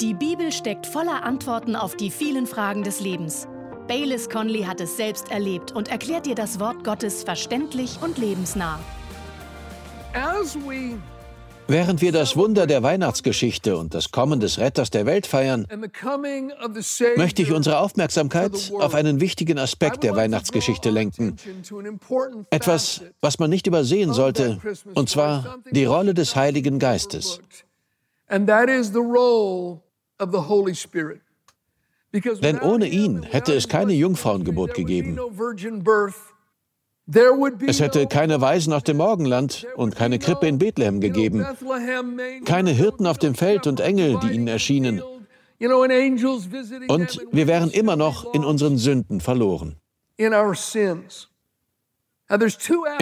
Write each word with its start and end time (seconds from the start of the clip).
Die 0.00 0.12
Bibel 0.12 0.52
steckt 0.52 0.86
voller 0.86 1.24
Antworten 1.24 1.74
auf 1.74 1.96
die 1.96 2.10
vielen 2.10 2.46
Fragen 2.46 2.82
des 2.82 3.00
Lebens. 3.00 3.48
Baylis 3.88 4.28
Conley 4.28 4.64
hat 4.64 4.78
es 4.82 4.98
selbst 4.98 5.30
erlebt 5.30 5.72
und 5.72 5.88
erklärt 5.88 6.26
dir 6.26 6.34
das 6.34 6.60
Wort 6.60 6.84
Gottes 6.84 7.24
verständlich 7.24 7.98
und 8.02 8.18
lebensnah. 8.18 8.78
Während 11.66 12.02
wir 12.02 12.12
das 12.12 12.36
Wunder 12.36 12.66
der 12.66 12.82
Weihnachtsgeschichte 12.82 13.78
und 13.78 13.94
das 13.94 14.10
Kommen 14.10 14.38
des 14.38 14.58
Retters 14.58 14.90
der 14.90 15.06
Welt 15.06 15.26
feiern, 15.26 15.66
möchte 17.16 17.40
ich 17.40 17.52
unsere 17.52 17.78
Aufmerksamkeit 17.78 18.72
auf 18.78 18.94
einen 18.94 19.20
wichtigen 19.20 19.58
Aspekt 19.58 20.04
der 20.04 20.14
Weihnachtsgeschichte 20.14 20.90
lenken. 20.90 21.36
Etwas, 22.50 23.00
was 23.22 23.38
man 23.38 23.48
nicht 23.48 23.66
übersehen 23.66 24.12
sollte, 24.12 24.60
und 24.94 25.08
zwar 25.08 25.58
die 25.70 25.86
Rolle 25.86 26.12
des 26.12 26.36
Heiligen 26.36 26.78
Geistes. 26.78 27.40
Denn 32.42 32.60
ohne 32.60 32.88
ihn 32.88 33.22
hätte 33.22 33.52
es 33.52 33.68
keine 33.68 33.92
Jungfrauengeburt 33.92 34.74
gegeben. 34.74 35.18
Es 37.66 37.80
hätte 37.80 38.06
keine 38.08 38.40
Weisen 38.40 38.72
auf 38.72 38.82
dem 38.82 38.96
Morgenland 38.96 39.66
und 39.76 39.94
keine 39.94 40.18
Krippe 40.18 40.48
in 40.48 40.58
Bethlehem 40.58 41.00
gegeben, 41.00 41.46
keine 42.44 42.70
Hirten 42.70 43.06
auf 43.06 43.18
dem 43.18 43.36
Feld 43.36 43.68
und 43.68 43.78
Engel, 43.80 44.18
die 44.22 44.34
ihnen 44.34 44.48
erschienen. 44.48 45.02
Und 46.88 47.20
wir 47.32 47.46
wären 47.46 47.70
immer 47.70 47.96
noch 47.96 48.34
in 48.34 48.44
unseren 48.44 48.76
Sünden 48.76 49.20
verloren. 49.20 49.76
In 50.16 50.30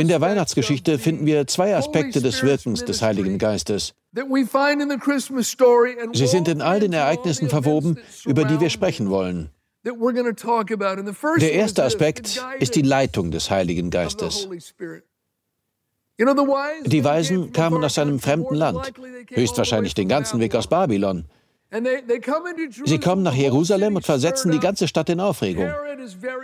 der 0.09 0.20
Weihnachtsgeschichte 0.20 0.98
finden 0.98 1.25
wir 1.25 1.47
zwei 1.47 1.75
Aspekte 1.75 2.20
des 2.20 2.42
Wirkens 2.42 2.84
des 2.84 3.01
Heiligen 3.01 3.39
Geistes. 3.39 3.95
Sie 6.13 6.27
sind 6.27 6.49
in 6.49 6.63
all 6.63 6.81
den 6.81 6.93
Ereignissen 6.93 7.49
verwoben, 7.49 7.99
über 8.25 8.45
die 8.45 8.61
wir 8.61 8.71
sprechen 8.71 9.11
wollen. 9.11 9.51
Der 9.85 11.53
erste 11.53 11.84
Aspekt 11.84 12.43
ist 12.59 12.75
die 12.75 12.83
Leitung 12.83 13.31
des 13.31 13.51
Heiligen 13.51 13.91
Geistes. 13.91 14.48
Die 16.19 17.05
Weisen 17.05 17.53
kamen 17.53 17.84
aus 17.84 17.98
einem 17.98 18.21
fremden 18.21 18.55
Land, 18.55 18.93
höchstwahrscheinlich 19.31 19.95
den 19.95 20.09
ganzen 20.09 20.39
Weg 20.39 20.55
aus 20.55 20.69
Babylon. 20.69 21.25
Sie 22.84 22.98
kommen 23.01 23.23
nach 23.23 23.34
Jerusalem 23.34 23.97
und 23.97 24.05
versetzen 24.05 24.53
die 24.53 24.61
ganze 24.61 24.87
Stadt 24.87 25.09
in 25.09 25.20
Aufregung. 25.20 25.71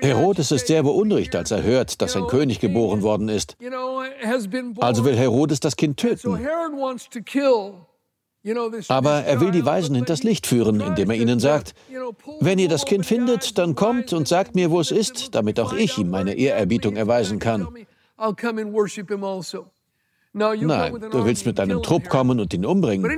Herodes 0.01 0.51
ist 0.51 0.67
sehr 0.67 0.83
beunruhigt, 0.83 1.37
als 1.37 1.51
er 1.51 1.62
hört, 1.62 2.03
dass 2.03 2.17
ein 2.17 2.27
König 2.27 2.59
geboren 2.61 3.03
worden 3.03 3.29
ist. 3.29 3.57
Also 4.81 5.05
will 5.05 5.17
Herodes 5.17 5.61
das 5.61 5.77
Kind 5.77 5.99
töten. 5.99 6.39
Aber 8.89 9.11
er 9.25 9.41
will 9.41 9.51
die 9.51 9.67
Weisen 9.67 9.95
hinters 9.95 10.23
Licht 10.23 10.47
führen, 10.47 10.81
indem 10.81 11.11
er 11.11 11.17
ihnen 11.17 11.41
sagt, 11.41 11.75
wenn 12.41 12.59
ihr 12.59 12.69
das 12.71 12.87
Kind 12.87 13.05
findet, 13.05 13.59
dann 13.59 13.75
kommt 13.75 14.15
und 14.15 14.27
sagt 14.27 14.55
mir, 14.55 14.71
wo 14.71 14.81
es 14.81 14.91
ist, 14.91 15.34
damit 15.34 15.61
auch 15.61 15.75
ich 15.75 15.99
ihm 15.99 16.09
meine 16.09 16.34
Ehrerbietung 16.34 16.97
erweisen 16.97 17.39
kann. 17.39 17.69
Nein, 20.33 20.95
du 21.11 21.25
willst 21.25 21.45
mit 21.45 21.59
deinem 21.59 21.83
Trupp 21.83 22.09
kommen 22.09 22.39
und 22.39 22.55
ihn 22.55 22.64
umbringen. 22.64 23.11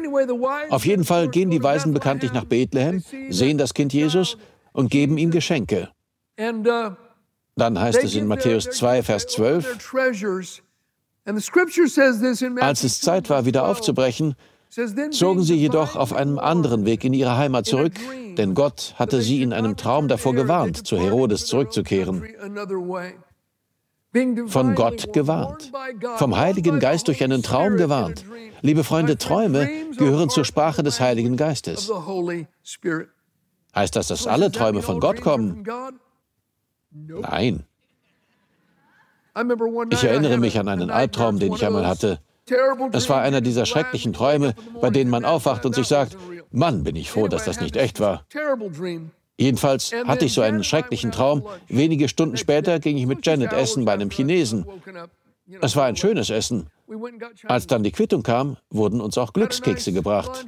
Auf 0.70 0.86
jeden 0.86 1.04
Fall 1.04 1.28
gehen 1.28 1.50
die 1.50 1.62
Weisen 1.62 1.92
bekanntlich 1.92 2.32
nach 2.32 2.44
Bethlehem, 2.44 3.02
sehen 3.28 3.58
das 3.58 3.74
Kind 3.74 3.92
Jesus 3.92 4.38
und 4.72 4.90
geben 4.90 5.18
ihm 5.18 5.30
Geschenke. 5.30 5.90
Dann 6.36 7.78
heißt 7.78 8.02
es 8.02 8.14
in 8.14 8.26
Matthäus 8.26 8.64
2, 8.70 9.02
Vers 9.02 9.26
12, 9.26 9.92
als 12.60 12.84
es 12.84 13.00
Zeit 13.00 13.28
war, 13.30 13.44
wieder 13.44 13.68
aufzubrechen, 13.68 14.34
zogen 15.10 15.42
sie 15.42 15.54
jedoch 15.54 15.96
auf 15.96 16.14
einem 16.14 16.38
anderen 16.38 16.86
Weg 16.86 17.04
in 17.04 17.12
ihre 17.12 17.36
Heimat 17.36 17.66
zurück, 17.66 17.92
denn 18.38 18.54
Gott 18.54 18.94
hatte 18.96 19.20
sie 19.20 19.42
in 19.42 19.52
einem 19.52 19.76
Traum 19.76 20.08
davor 20.08 20.34
gewarnt, 20.34 20.86
zu 20.86 20.98
Herodes 20.98 21.44
zurückzukehren. 21.44 22.24
Von 24.46 24.74
Gott 24.74 25.12
gewarnt, 25.14 25.72
vom 26.16 26.36
Heiligen 26.36 26.80
Geist 26.80 27.08
durch 27.08 27.24
einen 27.24 27.42
Traum 27.42 27.76
gewarnt. 27.76 28.24
Liebe 28.60 28.84
Freunde, 28.84 29.16
Träume 29.16 29.68
gehören 29.96 30.28
zur 30.28 30.44
Sprache 30.44 30.82
des 30.82 31.00
Heiligen 31.00 31.36
Geistes. 31.36 31.90
Heißt 33.74 33.96
das, 33.96 34.08
dass 34.08 34.26
alle 34.26 34.52
Träume 34.52 34.82
von 34.82 35.00
Gott 35.00 35.22
kommen? 35.22 35.64
Nein. 36.90 37.64
Ich 39.90 40.04
erinnere 40.04 40.36
mich 40.36 40.58
an 40.58 40.68
einen 40.68 40.90
Albtraum, 40.90 41.38
den 41.38 41.54
ich 41.54 41.64
einmal 41.64 41.86
hatte. 41.86 42.20
Es 42.92 43.08
war 43.08 43.22
einer 43.22 43.40
dieser 43.40 43.64
schrecklichen 43.64 44.12
Träume, 44.12 44.54
bei 44.80 44.90
denen 44.90 45.10
man 45.10 45.24
aufwacht 45.24 45.64
und 45.64 45.74
sich 45.74 45.88
sagt, 45.88 46.18
Mann, 46.50 46.84
bin 46.84 46.96
ich 46.96 47.10
froh, 47.10 47.28
dass 47.28 47.44
das 47.44 47.60
nicht 47.60 47.76
echt 47.76 47.98
war. 47.98 48.26
Jedenfalls 49.42 49.92
hatte 50.06 50.24
ich 50.24 50.34
so 50.34 50.40
einen 50.40 50.62
schrecklichen 50.62 51.10
Traum. 51.10 51.44
Wenige 51.68 52.08
Stunden 52.08 52.36
später 52.36 52.78
ging 52.78 52.96
ich 52.96 53.06
mit 53.06 53.26
Janet 53.26 53.52
essen 53.52 53.84
bei 53.84 53.92
einem 53.92 54.10
Chinesen. 54.10 54.64
Es 55.60 55.74
war 55.74 55.86
ein 55.86 55.96
schönes 55.96 56.30
Essen. 56.30 56.68
Als 57.48 57.66
dann 57.66 57.82
die 57.82 57.90
Quittung 57.90 58.22
kam, 58.22 58.56
wurden 58.70 59.00
uns 59.00 59.18
auch 59.18 59.32
Glückskekse 59.32 59.92
gebracht. 59.92 60.44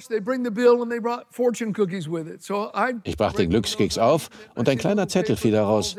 Ich 3.02 3.16
brachte 3.16 3.42
den 3.42 3.50
Glückskeks 3.50 3.98
auf 3.98 4.30
und 4.54 4.68
ein 4.68 4.78
kleiner 4.78 5.08
Zettel 5.08 5.36
fiel 5.36 5.52
daraus. 5.52 5.96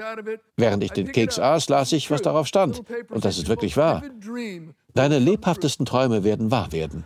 Während 0.56 0.84
ich 0.84 0.92
den 0.92 1.12
Keks 1.12 1.38
aß, 1.38 1.68
las 1.68 1.92
ich, 1.92 2.10
was 2.10 2.22
darauf 2.22 2.48
stand. 2.48 2.82
Und 3.10 3.26
das 3.26 3.38
ist 3.38 3.50
wirklich 3.50 3.76
wahr. 3.76 4.04
Deine 4.94 5.20
lebhaftesten 5.20 5.86
Träume 5.86 6.24
werden 6.24 6.50
wahr 6.50 6.72
werden. 6.72 7.06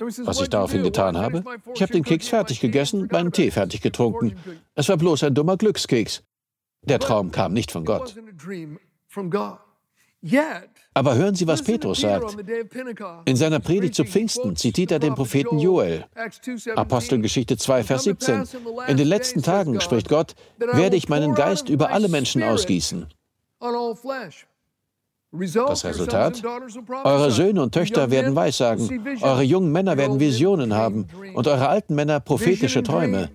Was 0.00 0.40
ich 0.40 0.48
daraufhin 0.48 0.82
getan 0.82 1.16
habe? 1.16 1.42
Ich 1.74 1.82
habe 1.82 1.92
den 1.92 2.04
Keks 2.04 2.28
fertig 2.28 2.60
gegessen, 2.60 3.08
meinen 3.10 3.32
Tee 3.32 3.50
fertig 3.50 3.80
getrunken. 3.80 4.36
Es 4.74 4.88
war 4.88 4.96
bloß 4.96 5.24
ein 5.24 5.34
dummer 5.34 5.56
Glückskeks. 5.56 6.22
Der 6.82 6.98
Traum 6.98 7.30
kam 7.30 7.52
nicht 7.52 7.70
von 7.72 7.84
Gott. 7.84 8.14
Aber 10.94 11.14
hören 11.14 11.34
Sie, 11.34 11.46
was 11.46 11.62
Petrus 11.62 12.00
sagt. 12.00 12.36
In 13.24 13.36
seiner 13.36 13.60
Predigt 13.60 13.94
zu 13.94 14.04
Pfingsten 14.04 14.56
zitiert 14.56 14.90
er 14.90 14.98
den 14.98 15.14
Propheten 15.14 15.58
Joel. 15.58 16.06
Apostelgeschichte 16.74 17.56
2, 17.56 17.84
Vers 17.84 18.04
17. 18.04 18.44
In 18.88 18.96
den 18.96 19.06
letzten 19.06 19.42
Tagen, 19.42 19.80
spricht 19.80 20.08
Gott, 20.08 20.34
werde 20.58 20.96
ich 20.96 21.08
meinen 21.08 21.34
Geist 21.34 21.68
über 21.68 21.90
alle 21.90 22.08
Menschen 22.08 22.42
ausgießen. 22.42 23.06
Das 25.30 25.84
Resultat? 25.84 26.42
Eure 27.04 27.30
Söhne 27.30 27.62
und 27.62 27.74
Töchter 27.74 28.10
werden 28.10 28.34
Weissagen, 28.34 29.04
eure 29.20 29.42
jungen 29.42 29.70
Männer 29.72 29.98
werden 29.98 30.18
Visionen 30.20 30.74
haben. 30.74 31.06
und 31.34 31.46
eure 31.46 31.68
alten 31.68 31.94
Männer 31.94 32.18
prophetische 32.18 32.82
Träume. 32.82 33.28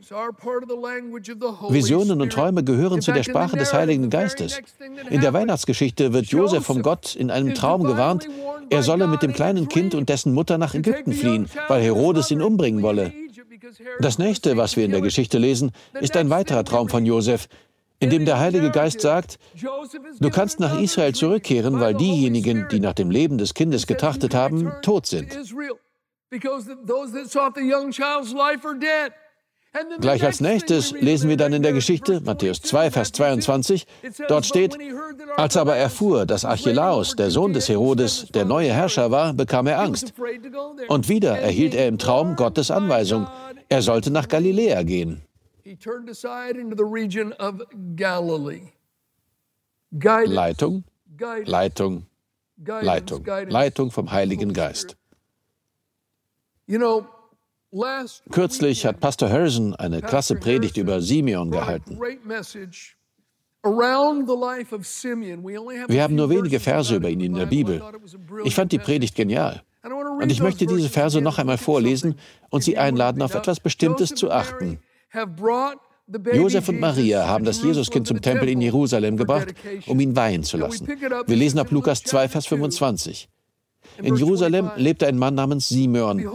Visionen 1.69 2.19
und 2.21 2.33
Träume 2.33 2.63
gehören 2.63 3.01
zu 3.01 3.11
der 3.11 3.21
Sprache 3.21 3.57
des 3.57 3.73
Heiligen 3.73 4.09
Geistes. 4.09 4.59
In 5.11 5.21
der 5.21 5.33
Weihnachtsgeschichte 5.33 6.13
wird 6.13 6.25
Josef 6.25 6.65
vom 6.65 6.81
Gott 6.81 7.15
in 7.15 7.29
einem 7.29 7.53
Traum 7.53 7.83
gewarnt, 7.83 8.27
er 8.71 8.81
solle 8.81 9.07
mit 9.07 9.21
dem 9.21 9.33
kleinen 9.33 9.67
Kind 9.69 9.93
und 9.93 10.09
dessen 10.09 10.33
Mutter 10.33 10.57
nach 10.57 10.73
Ägypten 10.73 11.13
fliehen, 11.13 11.47
weil 11.67 11.83
Herodes 11.83 12.31
ihn 12.31 12.41
umbringen 12.41 12.81
wolle. 12.81 13.13
Das 13.99 14.17
nächste, 14.17 14.57
was 14.57 14.75
wir 14.75 14.85
in 14.85 14.91
der 14.91 15.01
Geschichte 15.01 15.37
lesen, 15.37 15.71
ist 16.01 16.17
ein 16.17 16.31
weiterer 16.31 16.63
Traum 16.63 16.89
von 16.89 17.05
Josef, 17.05 17.47
in 18.03 18.09
dem 18.09 18.25
der 18.25 18.37
Heilige 18.39 18.69
Geist 18.69 18.99
sagt, 18.99 19.39
du 20.19 20.29
kannst 20.29 20.59
nach 20.59 20.79
Israel 20.79 21.15
zurückkehren, 21.15 21.79
weil 21.79 21.93
diejenigen, 21.93 22.67
die 22.69 22.81
nach 22.81 22.93
dem 22.93 23.09
Leben 23.09 23.37
des 23.37 23.53
Kindes 23.53 23.87
getrachtet 23.87 24.35
haben, 24.35 24.71
tot 24.81 25.05
sind. 25.05 25.29
Gleich 30.01 30.23
als 30.23 30.41
nächstes 30.41 30.91
lesen 30.91 31.29
wir 31.29 31.37
dann 31.37 31.53
in 31.53 31.63
der 31.63 31.73
Geschichte, 31.73 32.21
Matthäus 32.21 32.61
2, 32.61 32.91
Vers 32.91 33.11
22, 33.13 33.87
dort 34.27 34.45
steht, 34.45 34.77
als 35.37 35.57
aber 35.57 35.77
erfuhr, 35.77 36.25
dass 36.25 36.45
Archelaus, 36.45 37.15
der 37.15 37.31
Sohn 37.31 37.53
des 37.53 37.69
Herodes, 37.69 38.27
der 38.33 38.45
neue 38.45 38.71
Herrscher 38.71 39.09
war, 39.11 39.33
bekam 39.33 39.65
er 39.65 39.79
Angst. 39.79 40.13
Und 40.89 41.09
wieder 41.09 41.39
erhielt 41.39 41.73
er 41.73 41.87
im 41.87 41.97
Traum 41.97 42.35
Gottes 42.35 42.69
Anweisung, 42.69 43.27
er 43.69 43.81
sollte 43.81 44.11
nach 44.11 44.27
Galiläa 44.27 44.83
gehen. 44.83 45.23
Leitung, 50.25 50.83
Leitung, 51.45 52.05
Leitung, 52.57 53.25
Leitung 53.47 53.91
vom 53.91 54.11
Heiligen 54.11 54.51
Geist. 54.53 54.97
Kürzlich 58.31 58.85
hat 58.85 58.99
Pastor 58.99 59.29
Harrison 59.29 59.73
eine 59.75 60.01
klasse 60.01 60.35
Predigt 60.35 60.75
über 60.77 61.01
Simeon 61.01 61.49
gehalten. 61.49 61.97
Wir 65.87 66.03
haben 66.03 66.15
nur 66.15 66.29
wenige 66.29 66.59
Verse 66.59 66.93
über 66.93 67.09
ihn 67.09 67.21
in 67.21 67.35
der 67.35 67.45
Bibel. 67.45 67.81
Ich 68.43 68.53
fand 68.53 68.73
die 68.73 68.79
Predigt 68.79 69.15
genial. 69.15 69.63
Und 69.83 70.29
ich 70.29 70.41
möchte 70.41 70.65
diese 70.65 70.89
Verse 70.89 71.21
noch 71.21 71.39
einmal 71.39 71.57
vorlesen 71.57 72.15
und 72.49 72.63
Sie 72.63 72.77
einladen, 72.77 73.21
auf 73.21 73.33
etwas 73.33 73.61
Bestimmtes 73.61 74.13
zu 74.13 74.29
achten. 74.29 74.79
Josef 76.33 76.69
und 76.69 76.79
Maria 76.79 77.27
haben 77.27 77.45
das 77.45 77.61
Jesuskind 77.63 78.07
zum 78.07 78.21
Tempel 78.21 78.49
in 78.49 78.61
Jerusalem 78.61 79.15
gebracht, 79.17 79.53
um 79.87 79.99
ihn 79.99 80.15
weihen 80.15 80.43
zu 80.43 80.57
lassen. 80.57 80.87
Wir 80.87 81.35
lesen 81.35 81.59
ab 81.59 81.71
Lukas 81.71 82.03
2, 82.03 82.27
Vers 82.27 82.47
25. 82.47 83.29
In 84.01 84.15
Jerusalem 84.15 84.71
lebte 84.75 85.07
ein 85.07 85.17
Mann 85.17 85.35
namens 85.35 85.69
Simeon. 85.69 86.27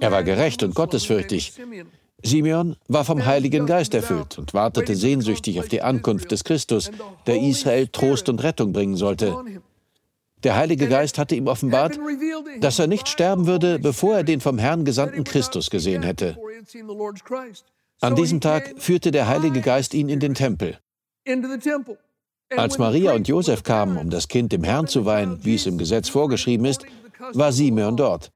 Er 0.00 0.12
war 0.12 0.22
gerecht 0.22 0.62
und 0.62 0.74
gottesfürchtig. 0.74 1.52
Simeon 2.22 2.76
war 2.88 3.04
vom 3.04 3.26
Heiligen 3.26 3.66
Geist 3.66 3.92
erfüllt 3.92 4.38
und 4.38 4.54
wartete 4.54 4.96
sehnsüchtig 4.96 5.60
auf 5.60 5.68
die 5.68 5.82
Ankunft 5.82 6.30
des 6.32 6.44
Christus, 6.44 6.90
der 7.26 7.40
Israel 7.42 7.88
Trost 7.88 8.30
und 8.30 8.42
Rettung 8.42 8.72
bringen 8.72 8.96
sollte. 8.96 9.36
Der 10.42 10.56
Heilige 10.56 10.88
Geist 10.88 11.18
hatte 11.18 11.34
ihm 11.34 11.46
offenbart, 11.46 11.98
dass 12.60 12.78
er 12.78 12.86
nicht 12.86 13.08
sterben 13.08 13.46
würde, 13.46 13.78
bevor 13.78 14.16
er 14.16 14.24
den 14.24 14.40
vom 14.40 14.58
Herrn 14.58 14.84
gesandten 14.84 15.24
Christus 15.24 15.68
gesehen 15.68 16.02
hätte. 16.02 16.38
An 18.00 18.14
diesem 18.16 18.40
Tag 18.40 18.74
führte 18.78 19.10
der 19.10 19.28
Heilige 19.28 19.60
Geist 19.60 19.94
ihn 19.94 20.08
in 20.08 20.20
den 20.20 20.34
Tempel. 20.34 20.78
Als 22.50 22.78
Maria 22.78 23.14
und 23.14 23.26
Josef 23.26 23.62
kamen, 23.62 23.96
um 23.96 24.10
das 24.10 24.28
Kind 24.28 24.52
dem 24.52 24.64
Herrn 24.64 24.86
zu 24.86 25.06
weihen, 25.06 25.44
wie 25.44 25.54
es 25.54 25.66
im 25.66 25.78
Gesetz 25.78 26.08
vorgeschrieben 26.08 26.66
ist, 26.66 26.84
war 27.32 27.52
Simeon 27.52 27.96
dort. 27.96 28.30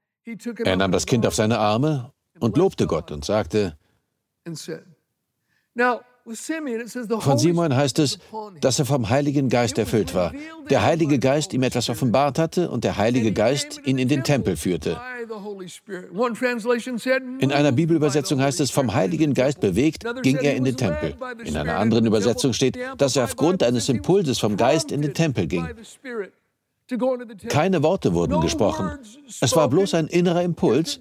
Er 0.64 0.76
nahm 0.76 0.93
das 0.93 1.06
Kind 1.06 1.26
auf 1.26 1.34
seine 1.34 1.58
Arme 1.58 2.12
und 2.38 2.56
lobte 2.56 2.87
Gott 2.87 3.10
und 3.10 3.25
sagte, 3.25 3.76
von 7.20 7.38
Simon 7.38 7.75
heißt 7.75 7.98
es, 8.00 8.19
dass 8.60 8.78
er 8.78 8.84
vom 8.84 9.08
Heiligen 9.08 9.48
Geist 9.48 9.78
erfüllt 9.78 10.14
war. 10.14 10.32
Der 10.69 10.82
Heilige 10.82 11.19
Geist 11.19 11.54
ihm 11.54 11.62
etwas 11.62 11.88
offenbart 11.88 12.38
hatte 12.38 12.70
und 12.70 12.84
der 12.84 12.98
Heilige 12.98 13.32
Geist 13.32 13.80
ihn 13.84 13.98
in 13.98 14.08
den 14.08 14.25
Tempel 14.25 14.56
führte. 14.56 15.00
In 17.40 17.52
einer 17.52 17.72
Bibelübersetzung 17.72 18.40
heißt 18.40 18.60
es, 18.60 18.70
vom 18.70 18.94
Heiligen 18.94 19.34
Geist 19.34 19.60
bewegt, 19.60 20.04
ging 20.22 20.36
er 20.38 20.54
in 20.56 20.64
den 20.64 20.76
Tempel. 20.76 21.14
In 21.44 21.56
einer 21.56 21.76
anderen 21.76 22.06
Übersetzung 22.06 22.52
steht, 22.52 22.78
dass 22.98 23.16
er 23.16 23.24
aufgrund 23.24 23.62
eines 23.62 23.88
Impulses 23.88 24.38
vom 24.38 24.56
Geist 24.56 24.92
in 24.92 25.02
den 25.02 25.14
Tempel 25.14 25.46
ging. 25.46 25.66
Keine 27.49 27.82
Worte 27.82 28.14
wurden 28.14 28.40
gesprochen. 28.40 28.99
Es 29.40 29.55
war 29.55 29.69
bloß 29.69 29.94
ein 29.94 30.06
innerer 30.06 30.43
Impuls, 30.43 31.00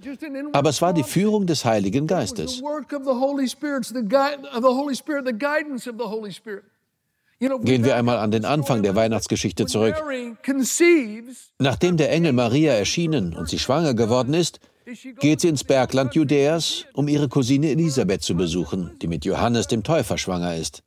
aber 0.52 0.70
es 0.70 0.82
war 0.82 0.94
die 0.94 1.04
Führung 1.04 1.48
des 1.48 1.64
Heiligen 1.64 2.08
Geistes. 2.08 2.62
Gehen 7.40 7.86
wir 7.86 7.96
einmal 7.96 8.18
an 8.18 8.32
den 8.32 8.46
Anfang 8.46 8.82
der 8.82 8.96
Weihnachtsgeschichte 8.96 9.68
zurück. 9.68 9.96
Nachdem 11.60 11.98
der 11.98 12.12
Engel 12.12 12.34
Maria 12.34 12.74
erschienen 12.74 13.36
und 13.36 13.48
sie 13.48 13.60
schwanger 13.60 13.94
geworden 13.94 14.34
ist, 14.34 14.60
geht 15.20 15.42
sie 15.42 15.50
ins 15.50 15.64
Bergland 15.64 16.16
Judäas, 16.16 16.86
um 16.94 17.08
ihre 17.08 17.30
Cousine 17.30 17.70
Elisabeth 17.70 18.24
zu 18.24 18.36
besuchen, 18.36 18.98
die 19.02 19.08
mit 19.08 19.26
Johannes 19.26 19.68
dem 19.68 19.84
Täufer 19.84 20.18
schwanger 20.18 20.56
ist. 20.56 20.82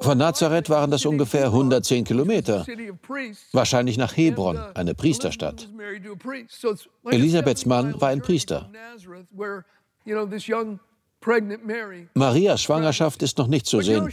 Von 0.00 0.18
Nazareth 0.18 0.70
waren 0.70 0.90
das 0.90 1.04
ungefähr 1.04 1.46
110 1.46 2.04
Kilometer, 2.04 2.66
wahrscheinlich 3.52 3.98
nach 3.98 4.16
Hebron, 4.16 4.56
eine 4.74 4.94
Priesterstadt. 4.94 5.68
Elisabeths 7.04 7.66
Mann 7.66 8.00
war 8.00 8.08
ein 8.08 8.22
Priester. 8.22 8.70
Marias 12.14 12.62
Schwangerschaft 12.62 13.22
ist 13.22 13.38
noch 13.38 13.48
nicht 13.48 13.66
zu 13.66 13.82
sehen. 13.82 14.08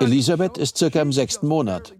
Elisabeth 0.00 0.56
ist 0.56 0.78
circa 0.78 1.02
im 1.02 1.12
sechsten 1.12 1.46
Monat. 1.46 1.92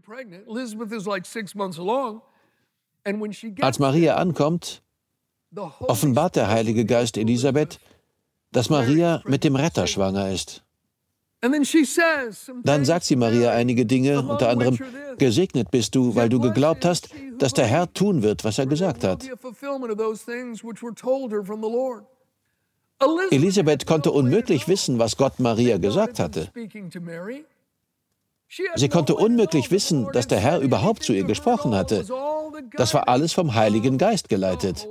Als 3.60 3.78
Maria 3.78 4.16
ankommt, 4.16 4.82
offenbart 5.80 6.36
der 6.36 6.48
Heilige 6.48 6.86
Geist 6.86 7.18
Elisabeth, 7.18 7.78
dass 8.52 8.70
Maria 8.70 9.20
mit 9.26 9.44
dem 9.44 9.56
Retter 9.56 9.86
schwanger 9.86 10.30
ist. 10.30 10.63
Dann 12.62 12.84
sagt 12.84 13.04
sie 13.04 13.16
Maria 13.16 13.50
einige 13.52 13.86
Dinge, 13.86 14.20
unter 14.20 14.48
anderem, 14.48 14.78
gesegnet 15.18 15.70
bist 15.70 15.94
du, 15.94 16.14
weil 16.14 16.28
du 16.28 16.40
geglaubt 16.40 16.84
hast, 16.84 17.10
dass 17.38 17.52
der 17.52 17.66
Herr 17.66 17.92
tun 17.92 18.22
wird, 18.22 18.44
was 18.44 18.58
er 18.58 18.66
gesagt 18.66 19.04
hat. 19.04 19.28
Elisabeth 23.30 23.86
konnte 23.86 24.10
unmöglich 24.10 24.68
wissen, 24.68 24.98
was 24.98 25.16
Gott 25.16 25.40
Maria 25.40 25.78
gesagt 25.78 26.18
hatte. 26.18 26.50
Sie 28.76 28.88
konnte 28.88 29.16
unmöglich 29.16 29.70
wissen, 29.70 30.08
dass 30.12 30.28
der 30.28 30.38
Herr 30.38 30.60
überhaupt 30.60 31.02
zu 31.02 31.12
ihr 31.12 31.24
gesprochen 31.24 31.74
hatte. 31.74 32.04
Das 32.76 32.94
war 32.94 33.08
alles 33.08 33.32
vom 33.32 33.54
Heiligen 33.54 33.98
Geist 33.98 34.28
geleitet. 34.28 34.86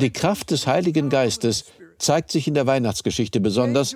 Die 0.00 0.10
Kraft 0.10 0.50
des 0.50 0.66
Heiligen 0.66 1.10
Geistes 1.10 1.64
zeigt 2.02 2.30
sich 2.30 2.48
in 2.48 2.54
der 2.54 2.66
Weihnachtsgeschichte 2.66 3.40
besonders, 3.40 3.94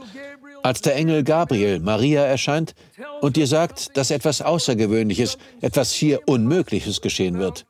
als 0.63 0.81
der 0.81 0.97
Engel 0.97 1.25
Gabriel 1.25 1.81
Maria 1.81 2.25
erscheint 2.25 2.75
und 3.21 3.37
ihr 3.37 3.47
sagt, 3.47 3.97
dass 3.97 4.11
etwas 4.11 4.41
Außergewöhnliches, 4.41 5.37
etwas 5.61 5.93
hier 5.93 6.27
Unmögliches 6.27 7.01
geschehen 7.01 7.39
wird. 7.39 7.67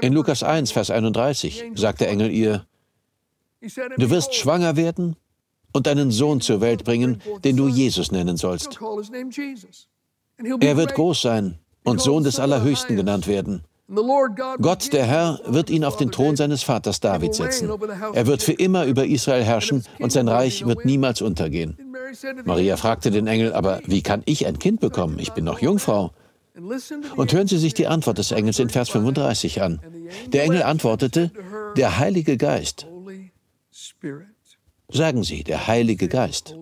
In 0.00 0.12
Lukas 0.12 0.42
1, 0.42 0.70
Vers 0.70 0.90
31 0.90 1.64
sagt 1.74 2.00
der 2.00 2.08
Engel 2.08 2.30
ihr, 2.30 2.66
Du 3.96 4.08
wirst 4.10 4.34
schwanger 4.34 4.76
werden 4.76 5.16
und 5.72 5.88
einen 5.88 6.10
Sohn 6.10 6.40
zur 6.40 6.60
Welt 6.60 6.84
bringen, 6.84 7.20
den 7.44 7.56
du 7.56 7.68
Jesus 7.68 8.12
nennen 8.12 8.36
sollst. 8.36 8.78
Er 10.60 10.76
wird 10.76 10.94
groß 10.94 11.20
sein 11.20 11.58
und 11.84 12.00
Sohn 12.00 12.22
des 12.22 12.38
Allerhöchsten 12.38 12.96
genannt 12.96 13.26
werden. 13.26 13.64
Gott, 13.88 14.92
der 14.92 15.06
Herr, 15.06 15.40
wird 15.46 15.70
ihn 15.70 15.82
auf 15.82 15.96
den 15.96 16.10
Thron 16.10 16.36
seines 16.36 16.62
Vaters 16.62 17.00
David 17.00 17.34
setzen. 17.34 17.70
Er 18.12 18.26
wird 18.26 18.42
für 18.42 18.52
immer 18.52 18.84
über 18.84 19.06
Israel 19.06 19.42
herrschen 19.42 19.82
und 19.98 20.12
sein 20.12 20.28
Reich 20.28 20.66
wird 20.66 20.84
niemals 20.84 21.22
untergehen. 21.22 21.78
Maria 22.44 22.76
fragte 22.76 23.10
den 23.10 23.26
Engel, 23.26 23.54
aber 23.54 23.80
wie 23.86 24.02
kann 24.02 24.22
ich 24.26 24.46
ein 24.46 24.58
Kind 24.58 24.80
bekommen? 24.80 25.18
Ich 25.18 25.32
bin 25.32 25.44
noch 25.44 25.60
Jungfrau. 25.60 26.12
Und 27.16 27.32
hören 27.32 27.46
Sie 27.46 27.56
sich 27.56 27.72
die 27.72 27.86
Antwort 27.86 28.18
des 28.18 28.32
Engels 28.32 28.58
in 28.58 28.68
Vers 28.68 28.90
35 28.90 29.62
an. 29.62 29.80
Der 30.26 30.44
Engel 30.44 30.64
antwortete, 30.64 31.30
der 31.76 31.98
Heilige 31.98 32.36
Geist. 32.36 32.86
Sagen 34.90 35.22
Sie, 35.24 35.44
der 35.44 35.66
Heilige 35.66 36.08
Geist. 36.08 36.56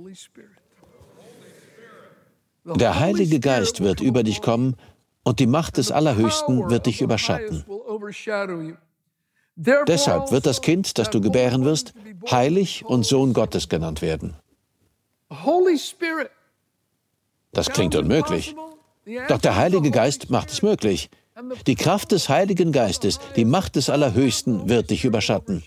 Der 2.64 3.00
Heilige 3.00 3.40
Geist 3.40 3.81
wird 3.81 4.00
über 4.00 4.23
dich 4.23 4.43
kommen 4.43 4.76
und 5.26 5.40
die 5.40 5.49
Macht 5.49 5.76
des 5.76 5.90
Allerhöchsten 5.90 6.70
wird 6.70 6.87
dich 6.87 7.00
überschatten. 7.02 7.64
Deshalb 9.56 10.31
wird 10.31 10.46
das 10.46 10.61
Kind, 10.62 10.99
das 10.99 11.11
du 11.11 11.20
gebären 11.20 11.64
wirst, 11.64 11.94
heilig 12.31 12.84
und 12.84 13.05
Sohn 13.05 13.32
Gottes 13.32 13.69
genannt 13.69 14.02
werden. 14.02 14.37
Das 17.52 17.70
klingt 17.70 17.96
unmöglich. 17.96 18.55
Doch 19.26 19.40
der 19.40 19.56
Heilige 19.56 19.90
Geist 19.90 20.31
macht 20.31 20.52
es 20.52 20.62
möglich. 20.62 21.11
Die 21.67 21.75
Kraft 21.75 22.12
des 22.12 22.28
Heiligen 22.28 22.70
Geistes, 22.70 23.19
die 23.35 23.45
Macht 23.45 23.75
des 23.75 23.90
Allerhöchsten 23.90 24.68
wird 24.68 24.90
dich 24.90 25.04
überschatten. 25.04 25.64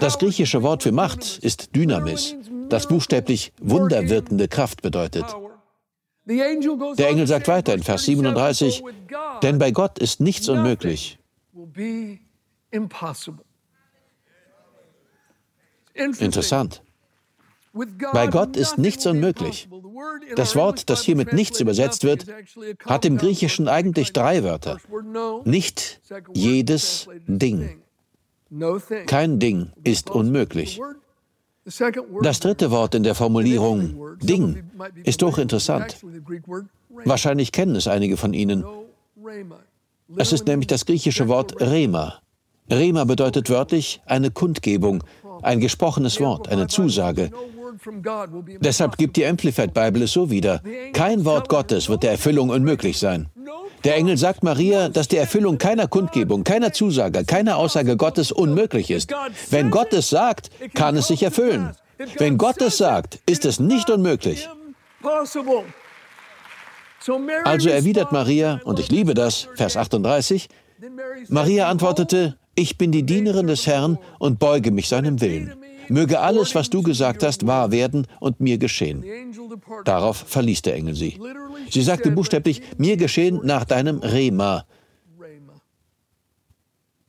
Das 0.00 0.18
griechische 0.18 0.64
Wort 0.64 0.82
für 0.82 0.92
Macht 0.92 1.38
ist 1.38 1.76
Dynamis, 1.76 2.34
das 2.68 2.88
buchstäblich 2.88 3.52
wunderwirkende 3.60 4.48
Kraft 4.48 4.82
bedeutet. 4.82 5.24
Der 6.28 7.08
Engel 7.08 7.26
sagt 7.26 7.48
weiter 7.48 7.72
in 7.72 7.82
Vers 7.82 8.04
37, 8.04 8.82
denn 9.42 9.58
bei 9.58 9.70
Gott 9.70 9.98
ist 9.98 10.20
nichts 10.20 10.48
unmöglich. 10.48 11.18
Interessant. 15.94 16.82
Bei 18.12 18.26
Gott 18.26 18.56
ist 18.56 18.76
nichts 18.76 19.06
unmöglich. 19.06 19.68
Das 20.36 20.54
Wort, 20.54 20.90
das 20.90 21.02
hier 21.02 21.16
mit 21.16 21.32
nichts 21.32 21.60
übersetzt 21.60 22.04
wird, 22.04 22.26
hat 22.84 23.04
im 23.04 23.16
Griechischen 23.16 23.68
eigentlich 23.68 24.12
drei 24.12 24.42
Wörter. 24.42 24.78
Nicht 25.44 26.00
jedes 26.34 27.08
Ding. 27.26 27.82
Kein 29.06 29.38
Ding 29.38 29.72
ist 29.84 30.10
unmöglich. 30.10 30.80
Das 32.22 32.40
dritte 32.40 32.70
Wort 32.70 32.94
in 32.94 33.02
der 33.02 33.14
Formulierung 33.14 34.16
Ding 34.22 34.70
ist 35.04 35.22
hochinteressant. 35.22 35.96
Wahrscheinlich 37.04 37.52
kennen 37.52 37.76
es 37.76 37.86
einige 37.86 38.16
von 38.16 38.32
Ihnen. 38.32 38.64
Es 40.16 40.32
ist 40.32 40.46
nämlich 40.46 40.66
das 40.66 40.86
griechische 40.86 41.28
Wort 41.28 41.60
Rema. 41.60 42.20
Rema 42.70 43.04
bedeutet 43.04 43.50
wörtlich 43.50 44.00
eine 44.06 44.30
Kundgebung, 44.30 45.04
ein 45.42 45.60
gesprochenes 45.60 46.20
Wort, 46.20 46.48
eine 46.48 46.66
Zusage. 46.66 47.30
Deshalb 48.60 48.96
gibt 48.96 49.16
die 49.16 49.26
Amplified 49.26 49.72
Bible 49.74 50.04
es 50.04 50.12
so 50.12 50.30
wieder. 50.30 50.62
Kein 50.92 51.24
Wort 51.24 51.48
Gottes 51.48 51.88
wird 51.88 52.02
der 52.02 52.12
Erfüllung 52.12 52.50
unmöglich 52.50 52.98
sein. 52.98 53.28
Der 53.84 53.96
Engel 53.96 54.16
sagt 54.16 54.42
Maria, 54.42 54.88
dass 54.88 55.08
die 55.08 55.16
Erfüllung 55.16 55.58
keiner 55.58 55.86
Kundgebung, 55.86 56.44
keiner 56.44 56.72
Zusage, 56.72 57.24
keiner 57.24 57.56
Aussage 57.56 57.96
Gottes 57.96 58.32
unmöglich 58.32 58.90
ist. 58.90 59.14
Wenn 59.50 59.70
Gott 59.70 59.92
es 59.92 60.10
sagt, 60.10 60.50
kann 60.74 60.96
es 60.96 61.06
sich 61.08 61.22
erfüllen. 61.22 61.76
Wenn 62.18 62.38
Gott 62.38 62.60
es 62.60 62.78
sagt, 62.78 63.20
ist 63.26 63.44
es 63.44 63.60
nicht 63.60 63.90
unmöglich. 63.90 64.48
Also 67.44 67.70
erwidert 67.70 68.12
Maria, 68.12 68.60
und 68.64 68.78
ich 68.80 68.90
liebe 68.90 69.14
das, 69.14 69.48
Vers 69.54 69.76
38, 69.76 70.48
Maria 71.28 71.68
antwortete, 71.68 72.36
ich 72.58 72.76
bin 72.76 72.90
die 72.90 73.04
Dienerin 73.04 73.46
des 73.46 73.68
Herrn 73.68 73.98
und 74.18 74.40
beuge 74.40 74.72
mich 74.72 74.88
seinem 74.88 75.20
Willen. 75.20 75.54
möge 75.88 76.18
alles, 76.20 76.54
was 76.54 76.68
du 76.68 76.82
gesagt 76.82 77.22
hast, 77.22 77.46
wahr 77.46 77.70
werden 77.70 78.06
und 78.20 78.40
mir 78.40 78.58
geschehen. 78.58 79.04
Darauf 79.84 80.16
verließ 80.26 80.62
der 80.62 80.74
Engel 80.74 80.94
sie. 80.94 81.18
Sie 81.70 81.82
sagte 81.82 82.10
buchstäblich, 82.10 82.60
mir 82.76 82.96
geschehen 82.96 83.40
nach 83.44 83.64
deinem 83.64 84.00
Rema. 84.00 84.66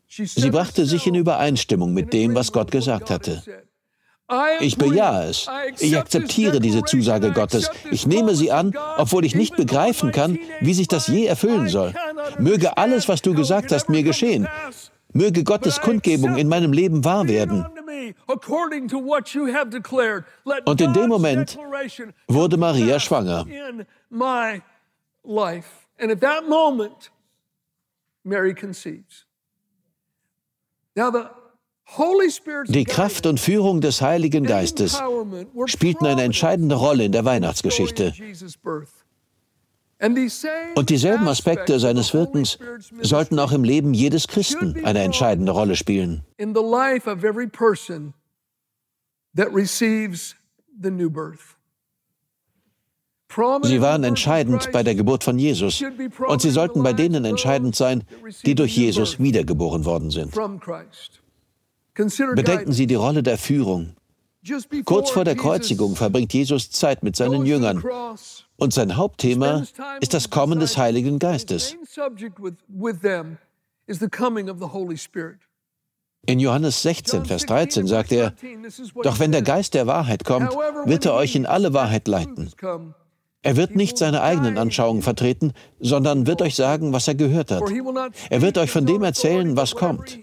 Sie 0.08 0.50
brachte 0.52 0.86
sich 0.86 1.08
in 1.08 1.16
Übereinstimmung 1.16 1.94
mit 1.94 2.14
dem, 2.14 2.36
was 2.36 2.52
Gott 2.52 2.72
gesagt 2.72 3.10
hatte. 3.10 3.44
Ich 4.60 4.78
bejahe 4.78 5.30
es. 5.30 5.48
Ich 5.80 5.98
akzeptiere 5.98 6.60
diese 6.60 6.84
Zusage 6.84 7.32
Gottes. 7.32 7.72
Ich 7.90 8.06
nehme 8.06 8.36
sie 8.36 8.52
an, 8.52 8.76
obwohl 8.98 9.26
ich 9.26 9.34
nicht 9.34 9.56
begreifen 9.56 10.12
kann, 10.12 10.38
wie 10.62 10.76
sich 10.76 10.88
das 10.88 11.08
je 11.08 11.26
erfüllen 11.26 11.68
soll. 11.68 11.96
Möge 12.38 12.78
alles, 12.78 13.08
was 13.08 13.24
du 13.24 13.34
gesagt 13.34 13.72
hast, 13.72 13.90
mir 13.90 14.04
geschehen. 14.04 14.48
Möge 15.14 15.44
Gottes 15.44 15.82
Kundgebung 15.82 16.38
in 16.38 16.48
meinem 16.48 16.72
Leben 16.72 17.04
wahr 17.04 17.28
werden. 17.28 17.66
Und 20.66 20.82
in 20.82 20.94
dem 20.94 21.10
Moment 21.10 21.58
wurde 22.28 22.58
Maria 22.58 23.00
schwanger. 23.00 23.46
Mary 28.26 28.54
conceives. 28.54 29.26
Now 30.96 31.10
the 31.10 31.30
die 32.68 32.84
Kraft 32.84 33.26
und 33.26 33.40
Führung 33.40 33.82
des 33.82 34.02
Heiligen 34.02 34.44
Geistes 34.44 35.02
spielten 35.66 36.06
eine 36.06 36.22
entscheidende 36.22 36.76
Rolle 36.76 37.04
in 37.06 37.12
der 37.12 37.26
Weihnachtsgeschichte. 37.26 38.14
Und 40.76 40.90
dieselben 40.90 41.28
Aspekte 41.28 41.80
seines 41.80 42.14
Wirkens 42.14 42.58
sollten 43.02 43.38
auch 43.40 43.52
im 43.52 43.64
Leben 43.64 43.94
jedes 43.94 44.28
Christen 44.28 44.86
eine 44.86 45.02
entscheidende 45.02 45.52
Rolle 45.52 45.76
spielen. 45.76 46.24
Sie 53.62 53.82
waren 53.82 54.04
entscheidend 54.04 54.72
bei 54.72 54.84
der 54.84 54.96
Geburt 54.96 55.24
von 55.24 55.38
Jesus 55.38 55.84
und 56.28 56.42
sie 56.42 56.50
sollten 56.50 56.82
bei 56.82 56.94
denen 56.94 57.26
entscheidend 57.26 57.76
sein, 57.76 58.04
die 58.46 58.56
durch 58.56 58.76
Jesus 58.76 59.20
wiedergeboren 59.20 59.86
worden 59.86 60.10
sind. 60.10 60.34
Bedenken 62.36 62.72
Sie 62.72 62.88
die 62.88 62.96
Rolle 62.96 63.22
der 63.22 63.38
Führung. 63.38 63.94
Kurz 64.86 65.10
vor 65.12 65.26
der 65.26 65.36
Kreuzigung 65.36 65.96
verbringt 65.96 66.34
Jesus 66.34 66.72
Zeit 66.72 67.04
mit 67.04 67.16
seinen 67.16 67.46
Jüngern 67.46 67.84
und 68.60 68.74
sein 68.74 68.96
Hauptthema 68.98 69.64
ist 70.02 70.14
das 70.14 70.30
Kommen 70.30 70.60
des 70.60 70.78
Heiligen 70.78 71.20
Geistes. 71.20 71.76
In 76.26 76.40
Johannes 76.40 76.82
16, 76.82 77.26
Vers 77.26 77.46
13 77.46 77.88
sagt 77.88 78.12
er, 78.12 78.34
Doch 79.04 79.20
wenn 79.20 79.32
der 79.32 79.42
Geist 79.42 79.74
der 79.74 79.88
Wahrheit 79.88 80.26
kommt, 80.26 80.52
wird 80.86 81.06
er 81.06 81.14
euch 81.14 81.36
in 81.36 81.46
alle 81.46 81.74
Wahrheit 81.74 82.08
leiten. 82.08 82.52
Er 83.42 83.56
wird 83.56 83.76
nicht 83.76 83.98
seine 83.98 84.22
eigenen 84.22 84.58
Anschauungen 84.58 85.02
vertreten, 85.02 85.54
sondern 85.80 86.28
wird 86.28 86.42
euch 86.42 86.56
sagen, 86.56 86.92
was 86.92 87.08
er 87.08 87.16
gehört 87.16 87.52
hat. 87.52 87.64
Er 88.30 88.42
wird 88.42 88.58
euch 88.58 88.70
von 88.70 88.86
dem 88.86 89.02
erzählen, 89.04 89.56
was 89.56 89.76
kommt. 89.76 90.20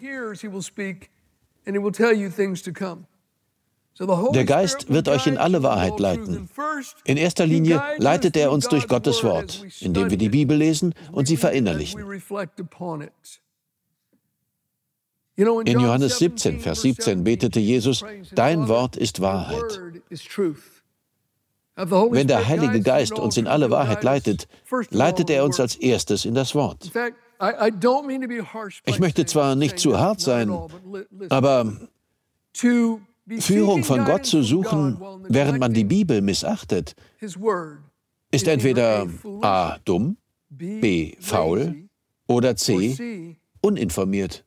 Der 3.99 4.45
Geist 4.45 4.91
wird 4.91 5.09
euch 5.09 5.27
in 5.27 5.39
alle 5.39 5.63
Wahrheit 5.63 5.99
leiten. 5.99 6.51
In 7.05 7.17
erster 7.17 7.47
Linie 7.47 7.83
leitet 7.97 8.37
er 8.37 8.53
uns 8.53 8.69
durch 8.69 8.89
Gottes 8.89 9.25
Wort, 9.25 9.65
indem 9.81 10.11
wir 10.11 10.19
die 10.19 10.29
Bibel 10.29 10.57
lesen 10.57 10.95
und 11.13 11.27
sie 11.27 11.37
verinnerlichen. 11.37 12.05
In 15.37 15.81
Johannes 15.81 16.19
17, 16.19 16.61
Vers 16.61 16.83
17 16.83 17.25
betete 17.25 17.61
Jesus, 17.61 18.05
Dein 18.35 18.69
Wort 18.69 18.97
ist 18.97 19.21
Wahrheit. 19.21 19.81
Wenn 21.77 22.27
der 22.27 22.49
Heilige 22.49 22.81
Geist 22.81 23.19
uns 23.19 23.37
in 23.37 23.47
alle 23.47 23.71
Wahrheit 23.71 24.03
leitet, 24.03 24.49
leitet 24.91 25.29
er 25.29 25.45
uns 25.45 25.61
als 25.61 25.77
erstes 25.77 26.25
in 26.25 26.35
das 26.35 26.55
Wort. 26.55 26.91
Ich 28.87 28.99
möchte 28.99 29.27
zwar 29.27 29.57
nicht 29.57 29.79
zu 29.79 29.99
hart 29.99 30.21
sein, 30.21 30.59
aber 31.29 31.77
Führung 33.39 33.83
von 33.85 34.05
Gott 34.05 34.27
zu 34.27 34.43
suchen, 34.43 34.99
während 35.29 35.59
man 35.59 35.73
die 35.73 35.85
Bibel 35.85 36.21
missachtet, 36.21 36.95
ist 38.31 38.47
entweder 38.47 39.07
a. 39.43 39.79
dumm, 39.85 40.17
b. 40.49 41.17
faul 41.21 41.89
oder 42.29 42.57
c. 42.57 43.37
uninformiert. 43.61 44.45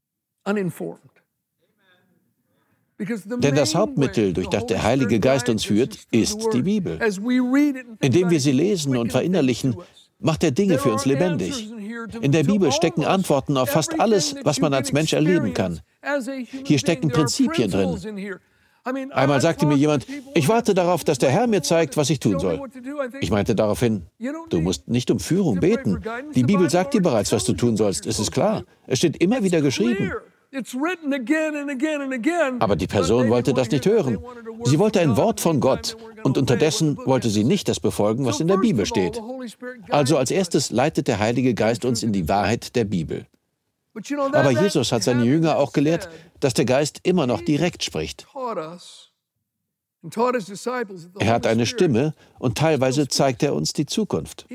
Denn 2.98 3.56
das 3.56 3.76
Hauptmittel, 3.76 4.34
durch 4.34 4.48
das 4.48 4.66
der 4.66 4.84
Heilige 4.84 5.20
Geist 5.20 5.48
uns 5.48 5.64
führt, 5.64 5.98
ist 6.12 6.48
die 6.54 6.62
Bibel. 6.62 7.00
Indem 8.02 8.30
wir 8.30 8.40
sie 8.40 8.52
lesen 8.52 8.98
und 8.98 9.12
verinnerlichen, 9.12 9.76
macht 10.20 10.44
er 10.44 10.52
Dinge 10.52 10.78
für 10.80 10.92
uns 10.92 11.06
lebendig. 11.06 11.72
In 12.22 12.32
der 12.34 12.44
Bibel 12.44 12.72
stecken 12.74 13.06
Antworten 13.06 13.56
auf 13.58 13.70
fast 13.70 14.00
alles, 14.00 14.36
was 14.44 14.60
man 14.60 14.74
als 14.74 14.92
Mensch 14.92 15.14
erleben 15.14 15.54
kann. 15.54 15.80
Hier 16.66 16.80
stecken 16.80 17.10
Prinzipien 17.10 17.72
drin. 17.72 18.40
Einmal 19.12 19.42
sagte 19.42 19.66
mir 19.66 19.76
jemand, 19.76 20.06
ich 20.34 20.48
warte 20.48 20.74
darauf, 20.74 21.04
dass 21.04 21.18
der 21.18 21.30
Herr 21.30 21.48
mir 21.48 21.62
zeigt, 21.62 21.98
was 21.98 22.10
ich 22.10 22.20
tun 22.20 22.40
soll. 22.40 22.62
Ich 23.22 23.32
meinte 23.32 23.56
daraufhin, 23.56 24.04
du 24.50 24.62
musst 24.62 24.88
nicht 24.88 25.12
um 25.12 25.20
Führung 25.20 25.60
beten. 25.60 26.02
Die 26.36 26.44
Bibel 26.44 26.70
sagt 26.70 26.94
dir 26.94 27.02
bereits, 27.02 27.32
was 27.32 27.44
du 27.44 27.54
tun 27.54 27.78
sollst. 27.78 28.06
Es 28.06 28.20
ist 28.20 28.32
klar. 28.32 28.64
Es 28.88 29.00
steht 29.00 29.22
immer 29.22 29.44
wieder 29.44 29.62
geschrieben. 29.62 30.12
Aber 32.60 32.76
die 32.76 32.88
Person 32.88 33.30
wollte 33.30 33.54
das 33.54 33.70
nicht 33.70 33.86
hören. 33.86 34.18
Sie 34.64 34.80
wollte 34.80 35.00
ein 35.00 35.16
Wort 35.16 35.40
von 35.40 35.60
Gott 35.60 35.96
und 36.24 36.40
unterdessen 36.40 36.98
wollte 37.06 37.30
sie 37.30 37.44
nicht 37.44 37.70
das 37.70 37.80
befolgen, 37.80 38.26
was 38.26 38.40
in 38.40 38.48
der 38.48 38.58
Bibel 38.58 38.86
steht. 38.88 39.22
Also 39.90 40.18
als 40.18 40.32
erstes 40.32 40.72
leitet 40.72 41.08
der 41.08 41.20
Heilige 41.20 41.54
Geist 41.54 41.86
uns 41.86 42.02
in 42.02 42.14
die 42.14 42.28
Wahrheit 42.28 42.76
der 42.76 42.86
Bibel. 42.86 43.28
Aber 43.94 44.52
Jesus 44.52 44.92
hat 44.92 45.04
seine 45.04 45.24
Jünger 45.24 45.58
auch 45.58 45.74
gelehrt, 45.74 46.10
dass 46.40 46.54
der 46.54 46.66
Geist 46.66 47.00
immer 47.04 47.28
noch 47.28 47.42
direkt 47.42 47.84
spricht. 47.84 48.28
Er 51.20 51.34
hat 51.34 51.48
eine 51.48 51.66
Stimme 51.66 52.14
und 52.40 52.58
teilweise 52.58 53.08
zeigt 53.08 53.44
er 53.44 53.54
uns 53.54 53.74
die 53.74 53.86
Zukunft. 53.86 54.46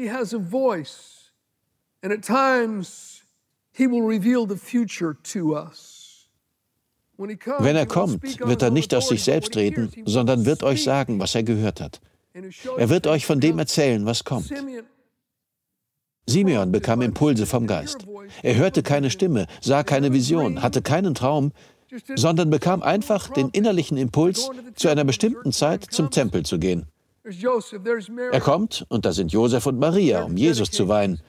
Wenn 7.17 7.77
er 7.77 7.87
kommt, 7.87 8.41
wird 8.41 8.63
er 8.63 8.71
nicht 8.71 8.95
aus 8.95 9.09
sich 9.09 9.23
selbst 9.23 9.57
reden, 9.57 9.93
sondern 10.07 10.47
wird 10.47 10.63
euch 10.63 10.83
sagen, 10.83 11.19
was 11.21 11.35
er 11.35 11.43
gehört 11.43 11.81
hat. 11.81 12.01
Er 12.33 12.89
wird 12.89 13.07
euch 13.07 13.27
von 13.27 13.41
dem 13.41 13.59
erzählen, 13.59 14.05
was 14.07 14.25
kommt. 14.25 14.53
Simeon 16.27 16.73
bekam 16.73 17.03
Impulse 17.03 17.47
vom 17.47 17.67
Geist. 17.67 18.07
Er 18.43 18.57
hörte 18.57 18.83
keine 18.83 19.11
Stimme, 19.11 19.47
sah 19.61 19.83
keine 19.83 20.13
Vision, 20.13 20.63
hatte 20.63 20.83
keinen 20.83 21.15
Traum, 21.15 21.53
sondern 22.15 22.51
bekam 22.51 22.83
einfach 22.83 23.29
den 23.29 23.51
innerlichen 23.51 23.97
Impuls, 23.97 24.51
zu 24.75 24.89
einer 24.89 25.05
bestimmten 25.05 25.53
Zeit 25.53 25.85
zum 25.91 26.11
Tempel 26.11 26.45
zu 26.45 26.59
gehen. 26.59 26.87
Er 28.33 28.41
kommt, 28.41 28.85
und 28.89 29.05
da 29.05 29.13
sind 29.13 29.33
Josef 29.33 29.67
und 29.67 29.79
Maria, 29.79 30.25
um 30.25 30.37
Jesus 30.37 30.71
zu 30.71 30.89
weihen. 30.89 31.21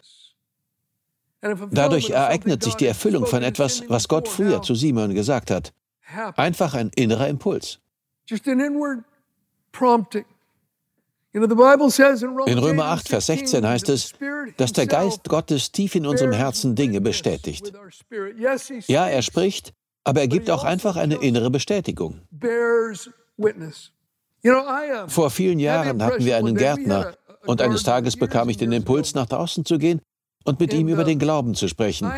Dadurch 1.71 2.09
ereignet 2.09 2.63
sich 2.63 2.75
die 2.75 2.87
Erfüllung 2.87 3.25
von 3.25 3.43
etwas, 3.43 3.83
was 3.87 4.07
Gott 4.07 4.27
früher 4.27 4.61
zu 4.61 4.75
Simon 4.75 5.13
gesagt 5.13 5.51
hat. 5.51 5.73
Einfach 6.35 6.73
ein 6.73 6.91
innerer 6.95 7.27
Impuls. 7.27 7.79
In 11.35 12.57
Römer 12.57 12.85
8, 12.85 13.09
Vers 13.09 13.25
16 13.25 13.67
heißt 13.67 13.89
es, 13.89 14.13
dass 14.57 14.71
der 14.71 14.87
Geist 14.87 15.25
Gottes 15.25 15.71
tief 15.71 15.95
in 15.95 16.05
unserem 16.05 16.31
Herzen 16.31 16.75
Dinge 16.75 17.01
bestätigt. 17.01 17.73
Ja, 18.87 19.07
er 19.07 19.21
spricht, 19.21 19.73
aber 20.05 20.21
er 20.21 20.27
gibt 20.27 20.49
auch 20.49 20.63
einfach 20.63 20.95
eine 20.95 21.15
innere 21.15 21.49
Bestätigung. 21.51 22.21
Vor 25.07 25.29
vielen 25.29 25.59
Jahren 25.59 26.01
hatten 26.01 26.23
wir 26.23 26.37
einen 26.37 26.55
Gärtner 26.55 27.15
und 27.45 27.61
eines 27.61 27.83
Tages 27.83 28.15
bekam 28.15 28.49
ich 28.49 28.57
den 28.57 28.71
Impuls, 28.71 29.13
nach 29.13 29.25
draußen 29.25 29.65
zu 29.65 29.77
gehen 29.77 30.01
und 30.45 30.59
mit 30.59 30.73
ihm 30.73 30.87
über 30.87 31.03
den 31.03 31.19
Glauben 31.19 31.55
zu 31.55 31.67
sprechen. 31.67 32.09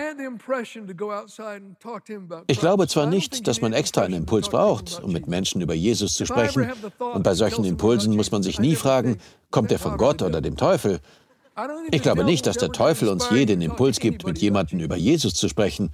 Ich 2.48 2.60
glaube 2.60 2.88
zwar 2.88 3.08
nicht, 3.08 3.48
dass 3.48 3.62
man 3.62 3.74
extra 3.74 4.02
einen 4.02 4.14
Impuls 4.14 4.50
braucht, 4.50 5.02
um 5.02 5.12
mit 5.12 5.28
Menschen 5.28 5.62
über 5.62 5.74
Jesus 5.74 6.14
zu 6.14 6.26
sprechen, 6.26 6.70
und 7.00 7.24
bei 7.24 7.34
solchen 7.34 7.64
Impulsen 7.66 8.16
muss 8.16 8.32
man 8.32 8.44
sich 8.44 8.60
nie 8.60 8.76
fragen, 8.76 9.18
kommt 9.50 9.72
er 9.72 9.80
von 9.80 9.98
Gott 9.98 10.22
oder 10.22 10.42
dem 10.42 10.58
Teufel? 10.58 11.00
Ich 11.90 12.04
glaube 12.04 12.24
nicht, 12.24 12.46
dass 12.46 12.58
der 12.58 12.72
Teufel 12.72 13.10
uns 13.10 13.30
je 13.32 13.46
den 13.46 13.62
Impuls 13.62 14.00
gibt, 14.00 14.28
mit 14.28 14.38
jemandem 14.38 14.80
über 14.80 14.96
Jesus 14.96 15.34
zu 15.34 15.50
sprechen. 15.50 15.92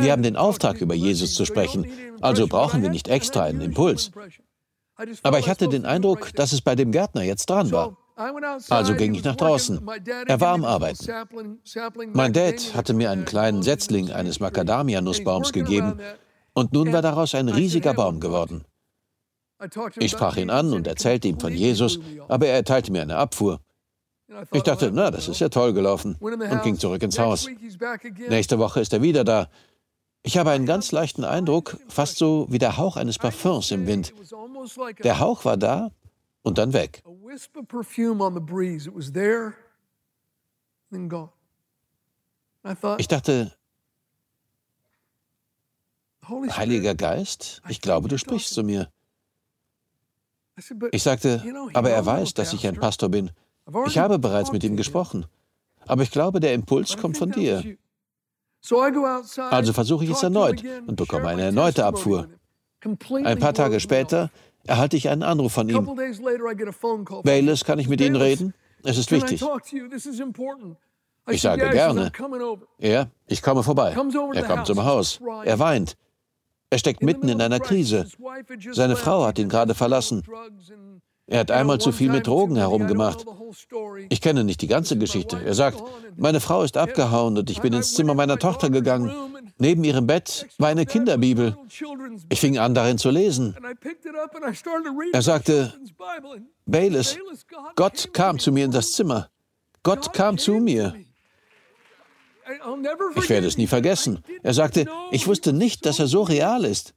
Wir 0.00 0.12
haben 0.12 0.22
den 0.22 0.36
Auftrag, 0.36 0.82
über 0.82 0.94
Jesus 0.94 1.32
zu 1.32 1.46
sprechen, 1.46 1.86
also 2.20 2.46
brauchen 2.46 2.82
wir 2.82 2.90
nicht 2.90 3.08
extra 3.08 3.44
einen 3.44 3.62
Impuls. 3.62 4.10
Aber 5.22 5.38
ich 5.38 5.48
hatte 5.48 5.68
den 5.68 5.86
Eindruck, 5.86 6.32
dass 6.34 6.52
es 6.52 6.60
bei 6.60 6.74
dem 6.74 6.90
Gärtner 6.90 7.22
jetzt 7.22 7.48
dran 7.48 7.70
war. 7.70 7.96
Also 8.68 8.94
ging 8.94 9.14
ich 9.14 9.22
nach 9.22 9.36
draußen. 9.36 9.80
Er 10.26 10.40
war 10.40 10.54
am 10.54 10.64
Arbeiten. 10.64 11.06
Mein 12.12 12.32
Dad 12.32 12.74
hatte 12.74 12.92
mir 12.92 13.10
einen 13.10 13.24
kleinen 13.24 13.62
Setzling 13.62 14.10
eines 14.10 14.40
Macadamia-Nussbaums 14.40 15.52
gegeben 15.52 16.00
und 16.52 16.72
nun 16.72 16.92
war 16.92 17.02
daraus 17.02 17.34
ein 17.34 17.48
riesiger 17.48 17.94
Baum 17.94 18.18
geworden. 18.18 18.64
Ich 19.98 20.12
sprach 20.12 20.36
ihn 20.36 20.50
an 20.50 20.72
und 20.72 20.86
erzählte 20.86 21.28
ihm 21.28 21.38
von 21.38 21.52
Jesus, 21.52 22.00
aber 22.28 22.46
er 22.46 22.54
erteilte 22.54 22.92
mir 22.92 23.02
eine 23.02 23.16
Abfuhr. 23.16 23.60
Ich 24.52 24.62
dachte, 24.62 24.90
na, 24.92 25.10
das 25.10 25.28
ist 25.28 25.40
ja 25.40 25.48
toll 25.48 25.72
gelaufen 25.72 26.16
und 26.20 26.62
ging 26.62 26.78
zurück 26.78 27.02
ins 27.02 27.18
Haus. 27.18 27.48
Nächste 28.28 28.58
Woche 28.58 28.80
ist 28.80 28.92
er 28.92 29.02
wieder 29.02 29.24
da. 29.24 29.48
Ich 30.22 30.36
habe 30.36 30.50
einen 30.50 30.66
ganz 30.66 30.92
leichten 30.92 31.24
Eindruck, 31.24 31.78
fast 31.88 32.18
so 32.18 32.46
wie 32.50 32.58
der 32.58 32.76
Hauch 32.76 32.96
eines 32.96 33.18
Parfüms 33.18 33.70
im 33.70 33.86
Wind. 33.86 34.12
Der 35.02 35.20
Hauch 35.20 35.44
war 35.44 35.56
da 35.56 35.90
und 36.42 36.58
dann 36.58 36.72
weg. 36.72 37.02
Ich 42.98 43.08
dachte, 43.08 43.52
Heiliger 46.28 46.94
Geist, 46.94 47.62
ich 47.68 47.80
glaube, 47.80 48.08
du 48.08 48.18
sprichst 48.18 48.52
zu 48.52 48.62
mir. 48.62 48.90
Ich 50.90 51.02
sagte, 51.02 51.42
aber 51.72 51.90
er 51.90 52.04
weiß, 52.04 52.34
dass 52.34 52.52
ich 52.52 52.66
ein 52.66 52.76
Pastor 52.76 53.08
bin. 53.08 53.30
Ich 53.86 53.98
habe 53.98 54.18
bereits 54.18 54.52
mit 54.52 54.64
ihm 54.64 54.76
gesprochen. 54.76 55.26
Aber 55.86 56.02
ich 56.02 56.10
glaube, 56.10 56.40
der 56.40 56.54
Impuls 56.54 56.96
kommt 56.96 57.16
von 57.16 57.30
dir. 57.30 57.76
Also 59.50 59.72
versuche 59.72 60.04
ich 60.04 60.10
es 60.10 60.22
erneut 60.22 60.62
und 60.86 60.96
bekomme 60.96 61.28
eine 61.28 61.42
erneute 61.42 61.86
Abfuhr. 61.86 62.28
Ein 63.24 63.38
paar 63.38 63.54
Tage 63.54 63.80
später 63.80 64.30
erhalte 64.68 64.96
ich 64.96 65.08
einen 65.08 65.22
Anruf 65.22 65.52
von 65.52 65.68
ihm. 65.68 65.88
Bayless, 67.24 67.64
kann 67.64 67.78
ich 67.78 67.88
mit 67.88 68.00
Ihnen 68.00 68.16
reden? 68.16 68.54
Es 68.84 68.98
ist 68.98 69.10
wichtig. 69.10 69.42
Ich 71.30 71.42
sage 71.42 71.68
gerne. 71.70 72.12
Er, 72.78 73.10
ich 73.26 73.42
komme 73.42 73.62
vorbei. 73.62 73.96
Er 74.34 74.42
kommt 74.44 74.66
zum 74.66 74.84
Haus. 74.84 75.20
Er 75.44 75.58
weint. 75.58 75.96
Er 76.70 76.78
steckt 76.78 77.02
mitten 77.02 77.28
in 77.28 77.40
einer 77.40 77.60
Krise. 77.60 78.06
Seine 78.72 78.96
Frau 78.96 79.24
hat 79.24 79.38
ihn 79.38 79.48
gerade 79.48 79.74
verlassen. 79.74 80.22
Er 81.26 81.40
hat 81.40 81.50
einmal 81.50 81.78
zu 81.78 81.92
viel 81.92 82.10
mit 82.10 82.26
Drogen 82.26 82.56
herumgemacht. 82.56 83.26
Ich 84.08 84.22
kenne 84.22 84.44
nicht 84.44 84.62
die 84.62 84.66
ganze 84.66 84.96
Geschichte. 84.96 85.38
Er 85.44 85.54
sagt, 85.54 85.82
meine 86.16 86.40
Frau 86.40 86.62
ist 86.62 86.76
abgehauen 86.76 87.36
und 87.36 87.50
ich 87.50 87.60
bin 87.60 87.74
ins 87.74 87.94
Zimmer 87.94 88.14
meiner 88.14 88.38
Tochter 88.38 88.70
gegangen. 88.70 89.12
Neben 89.58 89.82
ihrem 89.82 90.06
Bett 90.06 90.46
war 90.58 90.68
eine 90.68 90.86
Kinderbibel. 90.86 91.56
Ich 92.28 92.40
fing 92.40 92.58
an, 92.58 92.74
darin 92.74 92.98
zu 92.98 93.10
lesen. 93.10 93.56
Er 95.12 95.22
sagte, 95.22 95.72
Bayless, 96.66 97.18
Gott 97.74 98.12
kam 98.12 98.38
zu 98.38 98.52
mir 98.52 98.64
in 98.64 98.70
das 98.70 98.92
Zimmer. 98.92 99.30
Gott 99.82 100.12
kam 100.12 100.38
zu 100.38 100.54
mir. 100.54 100.94
Ich 103.16 103.28
werde 103.28 103.46
es 103.46 103.58
nie 103.58 103.66
vergessen. 103.66 104.24
Er 104.42 104.54
sagte, 104.54 104.86
ich 105.10 105.26
wusste 105.26 105.52
nicht, 105.52 105.84
dass 105.84 105.98
er 105.98 106.06
so 106.06 106.22
real 106.22 106.64
ist. 106.64 106.94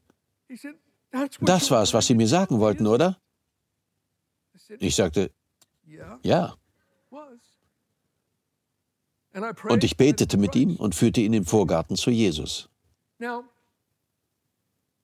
Das 1.41 1.71
war 1.71 1.83
es, 1.83 1.93
was 1.93 2.07
Sie 2.07 2.15
mir 2.15 2.27
sagen 2.27 2.59
wollten, 2.59 2.87
oder? 2.87 3.17
Ich 4.79 4.95
sagte, 4.95 5.31
ja. 6.21 6.55
Und 9.69 9.83
ich 9.83 9.97
betete 9.97 10.37
mit 10.37 10.55
ihm 10.55 10.75
und 10.75 10.95
führte 10.95 11.21
ihn 11.21 11.33
im 11.33 11.45
Vorgarten 11.45 11.95
zu 11.95 12.11
Jesus. 12.11 12.69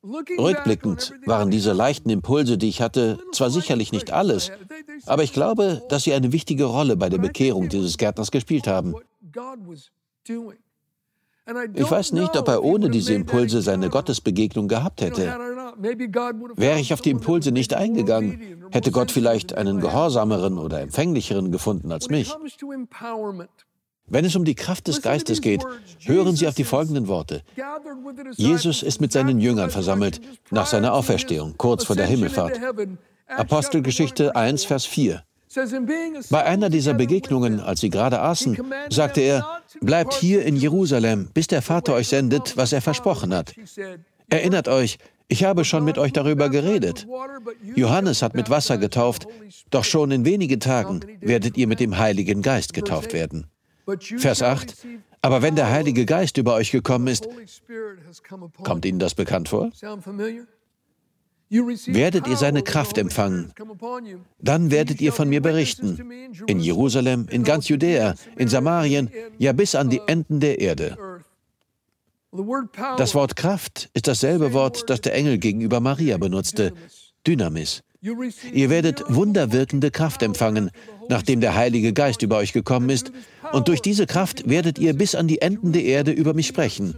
Rückblickend 0.03 1.13
waren 1.25 1.51
diese 1.51 1.73
leichten 1.73 2.09
Impulse, 2.09 2.57
die 2.57 2.69
ich 2.69 2.81
hatte, 2.81 3.19
zwar 3.31 3.49
sicherlich 3.49 3.91
nicht 3.91 4.11
alles, 4.11 4.51
aber 5.05 5.23
ich 5.23 5.33
glaube, 5.33 5.83
dass 5.89 6.03
sie 6.03 6.13
eine 6.13 6.31
wichtige 6.31 6.65
Rolle 6.65 6.95
bei 6.97 7.09
der 7.09 7.17
Bekehrung 7.17 7.69
dieses 7.69 7.97
Gärtners 7.97 8.31
gespielt 8.31 8.67
haben. 8.67 8.95
Ich 11.73 11.91
weiß 11.91 12.11
nicht, 12.11 12.35
ob 12.35 12.47
er 12.47 12.63
ohne 12.63 12.89
diese 12.89 13.13
Impulse 13.13 13.61
seine 13.61 13.89
Gottesbegegnung 13.89 14.67
gehabt 14.67 15.01
hätte. 15.01 15.37
Wäre 16.55 16.79
ich 16.79 16.93
auf 16.93 17.01
die 17.01 17.11
Impulse 17.11 17.51
nicht 17.51 17.73
eingegangen, 17.73 18.65
hätte 18.71 18.91
Gott 18.91 19.11
vielleicht 19.11 19.53
einen 19.53 19.79
gehorsameren 19.79 20.57
oder 20.57 20.81
empfänglicheren 20.81 21.51
gefunden 21.51 21.91
als 21.91 22.09
mich. 22.09 22.33
Wenn 24.09 24.25
es 24.25 24.35
um 24.35 24.45
die 24.45 24.55
Kraft 24.55 24.87
des 24.87 25.01
Geistes 25.01 25.41
geht, 25.41 25.63
hören 26.03 26.35
Sie 26.35 26.47
auf 26.47 26.55
die 26.55 26.63
folgenden 26.63 27.07
Worte. 27.07 27.41
Jesus 28.35 28.83
ist 28.83 29.01
mit 29.01 29.11
seinen 29.11 29.39
Jüngern 29.39 29.69
versammelt 29.69 30.21
nach 30.49 30.65
seiner 30.65 30.93
Auferstehung, 30.93 31.55
kurz 31.57 31.83
vor 31.83 31.95
der 31.95 32.05
Himmelfahrt. 32.05 32.59
Apostelgeschichte 33.27 34.35
1, 34.35 34.63
Vers 34.63 34.85
4. 34.85 35.23
Bei 36.29 36.43
einer 36.43 36.69
dieser 36.69 36.93
Begegnungen, 36.93 37.59
als 37.59 37.81
sie 37.81 37.89
gerade 37.89 38.21
aßen, 38.21 38.57
sagte 38.89 39.21
er, 39.21 39.61
bleibt 39.81 40.13
hier 40.13 40.45
in 40.45 40.55
Jerusalem, 40.55 41.29
bis 41.33 41.47
der 41.47 41.61
Vater 41.61 41.93
euch 41.93 42.07
sendet, 42.07 42.55
was 42.55 42.73
er 42.73 42.81
versprochen 42.81 43.33
hat. 43.33 43.53
Erinnert 44.29 44.67
euch, 44.67 44.97
ich 45.29 45.43
habe 45.43 45.65
schon 45.65 45.83
mit 45.83 45.97
euch 45.97 46.13
darüber 46.13 46.49
geredet. 46.49 47.07
Johannes 47.75 48.21
hat 48.21 48.35
mit 48.35 48.49
Wasser 48.49 48.77
getauft, 48.77 49.27
doch 49.69 49.83
schon 49.83 50.11
in 50.11 50.23
wenigen 50.23 50.59
Tagen 50.59 51.01
werdet 51.19 51.57
ihr 51.57 51.67
mit 51.67 51.81
dem 51.81 51.97
Heiligen 51.97 52.41
Geist 52.41 52.73
getauft 52.73 53.13
werden. 53.13 53.47
Vers 54.17 54.41
8. 54.41 54.75
Aber 55.21 55.41
wenn 55.41 55.55
der 55.55 55.69
Heilige 55.69 56.05
Geist 56.05 56.37
über 56.37 56.53
euch 56.55 56.71
gekommen 56.71 57.07
ist, 57.07 57.27
kommt 58.63 58.85
Ihnen 58.85 58.99
das 58.99 59.15
bekannt 59.15 59.49
vor? 59.49 59.71
werdet 61.49 62.27
ihr 62.27 62.35
seine 62.35 62.61
Kraft 62.61 62.97
empfangen. 62.97 63.53
Dann 64.39 64.69
werdet 64.69 64.99
ihr 64.99 65.13
von 65.13 65.29
mir 65.29 65.41
berichten. 65.41 65.97
In 66.45 66.59
Jerusalem, 66.59 67.27
in 67.29 67.43
ganz 67.43 67.69
Judäa, 67.69 68.15
in 68.35 68.49
Samarien, 68.49 69.09
ja 69.37 69.53
bis 69.53 69.75
an 69.75 69.89
die 69.89 70.01
Enden 70.07 70.39
der 70.39 70.59
Erde. 70.59 70.97
Das 72.97 73.15
Wort 73.15 73.35
Kraft 73.35 73.89
ist 73.93 74.07
dasselbe 74.07 74.51
Wort, 74.53 74.89
das 74.89 75.01
der 75.01 75.15
Engel 75.15 75.37
gegenüber 75.37 75.79
Maria 75.79 76.17
benutzte, 76.17 76.73
Dynamis. 77.25 77.83
Ihr 78.53 78.69
werdet 78.69 79.03
wunderwirkende 79.07 79.89
Kraft 79.89 80.21
empfangen, 80.21 80.69
nachdem 81.09 81.41
der 81.41 81.55
Heilige 81.55 81.93
Geist 81.93 82.21
über 82.21 82.37
euch 82.37 82.53
gekommen 82.53 82.89
ist, 82.89 83.11
und 83.51 83.67
durch 83.67 83.81
diese 83.81 84.05
Kraft 84.05 84.49
werdet 84.49 84.79
ihr 84.79 84.93
bis 84.93 85.15
an 85.15 85.27
die 85.27 85.41
Enden 85.41 85.71
der 85.71 85.83
Erde 85.83 86.11
über 86.11 86.33
mich 86.33 86.47
sprechen. 86.47 86.95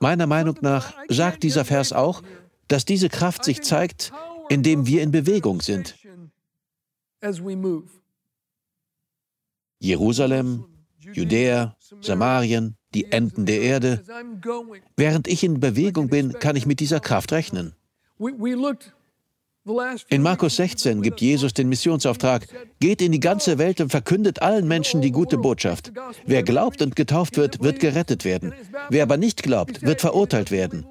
Meiner 0.00 0.26
Meinung 0.26 0.56
nach 0.60 0.94
sagt 1.08 1.42
dieser 1.42 1.64
Vers 1.64 1.92
auch, 1.92 2.22
dass 2.68 2.84
diese 2.84 3.08
Kraft 3.08 3.44
sich 3.44 3.62
zeigt, 3.62 4.12
indem 4.48 4.86
wir 4.86 5.02
in 5.02 5.10
Bewegung 5.10 5.60
sind. 5.62 5.96
Jerusalem, 9.80 10.64
Judäa, 10.98 11.76
Samarien, 12.00 12.76
die 12.94 13.10
Enden 13.12 13.46
der 13.46 13.60
Erde. 13.60 14.04
Während 14.96 15.28
ich 15.28 15.44
in 15.44 15.60
Bewegung 15.60 16.08
bin, 16.08 16.32
kann 16.32 16.56
ich 16.56 16.66
mit 16.66 16.80
dieser 16.80 17.00
Kraft 17.00 17.32
rechnen. 17.32 17.74
In 20.08 20.22
Markus 20.22 20.56
16 20.56 21.02
gibt 21.02 21.20
Jesus 21.20 21.52
den 21.52 21.68
Missionsauftrag, 21.68 22.46
geht 22.80 23.02
in 23.02 23.12
die 23.12 23.20
ganze 23.20 23.58
Welt 23.58 23.80
und 23.80 23.90
verkündet 23.90 24.40
allen 24.40 24.66
Menschen 24.66 25.02
die 25.02 25.10
gute 25.10 25.36
Botschaft. 25.36 25.92
Wer 26.24 26.42
glaubt 26.42 26.80
und 26.80 26.96
getauft 26.96 27.36
wird, 27.36 27.62
wird 27.62 27.78
gerettet 27.78 28.24
werden. 28.24 28.54
Wer 28.88 29.02
aber 29.02 29.16
nicht 29.16 29.42
glaubt, 29.42 29.82
wird 29.82 30.00
verurteilt 30.00 30.50
werden. 30.50 30.86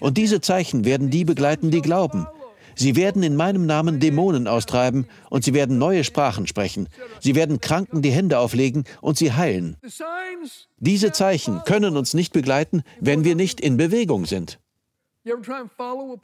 Und 0.00 0.16
diese 0.16 0.40
Zeichen 0.40 0.84
werden 0.84 1.10
die 1.10 1.24
begleiten, 1.24 1.70
die 1.70 1.82
glauben. 1.82 2.26
Sie 2.76 2.96
werden 2.96 3.22
in 3.22 3.36
meinem 3.36 3.66
Namen 3.66 3.98
Dämonen 3.98 4.46
austreiben 4.46 5.06
und 5.28 5.44
sie 5.44 5.52
werden 5.52 5.78
neue 5.78 6.04
Sprachen 6.04 6.46
sprechen. 6.46 6.88
Sie 7.20 7.34
werden 7.34 7.60
Kranken 7.60 8.00
die 8.00 8.12
Hände 8.12 8.38
auflegen 8.38 8.84
und 9.00 9.18
sie 9.18 9.32
heilen. 9.32 9.76
Diese 10.78 11.12
Zeichen 11.12 11.62
können 11.64 11.96
uns 11.96 12.14
nicht 12.14 12.32
begleiten, 12.32 12.82
wenn 13.00 13.24
wir 13.24 13.34
nicht 13.34 13.60
in 13.60 13.76
Bewegung 13.76 14.24
sind. 14.24 14.60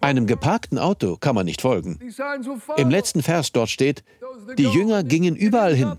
Einem 0.01 0.27
geparkten 0.27 0.79
Auto 0.79 1.17
kann 1.17 1.35
man 1.35 1.45
nicht 1.45 1.61
folgen. 1.61 1.99
Im 2.77 2.91
letzten 2.91 3.23
Vers 3.23 3.53
dort 3.53 3.69
steht, 3.69 4.03
die 4.57 4.65
Jünger 4.65 5.05
gingen 5.05 5.37
überall 5.37 5.75
hin. 5.75 5.97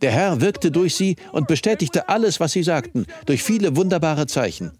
Der 0.00 0.12
Herr 0.12 0.40
wirkte 0.40 0.70
durch 0.70 0.94
sie 0.94 1.16
und 1.32 1.48
bestätigte 1.48 2.08
alles, 2.08 2.38
was 2.38 2.52
sie 2.52 2.62
sagten, 2.62 3.06
durch 3.26 3.42
viele 3.42 3.76
wunderbare 3.76 4.26
Zeichen. 4.26 4.78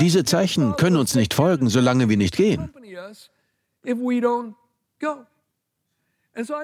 Diese 0.00 0.24
Zeichen 0.24 0.76
können 0.76 0.96
uns 0.96 1.14
nicht 1.14 1.34
folgen, 1.34 1.68
solange 1.70 2.08
wir 2.08 2.16
nicht 2.18 2.36
gehen. 2.36 2.70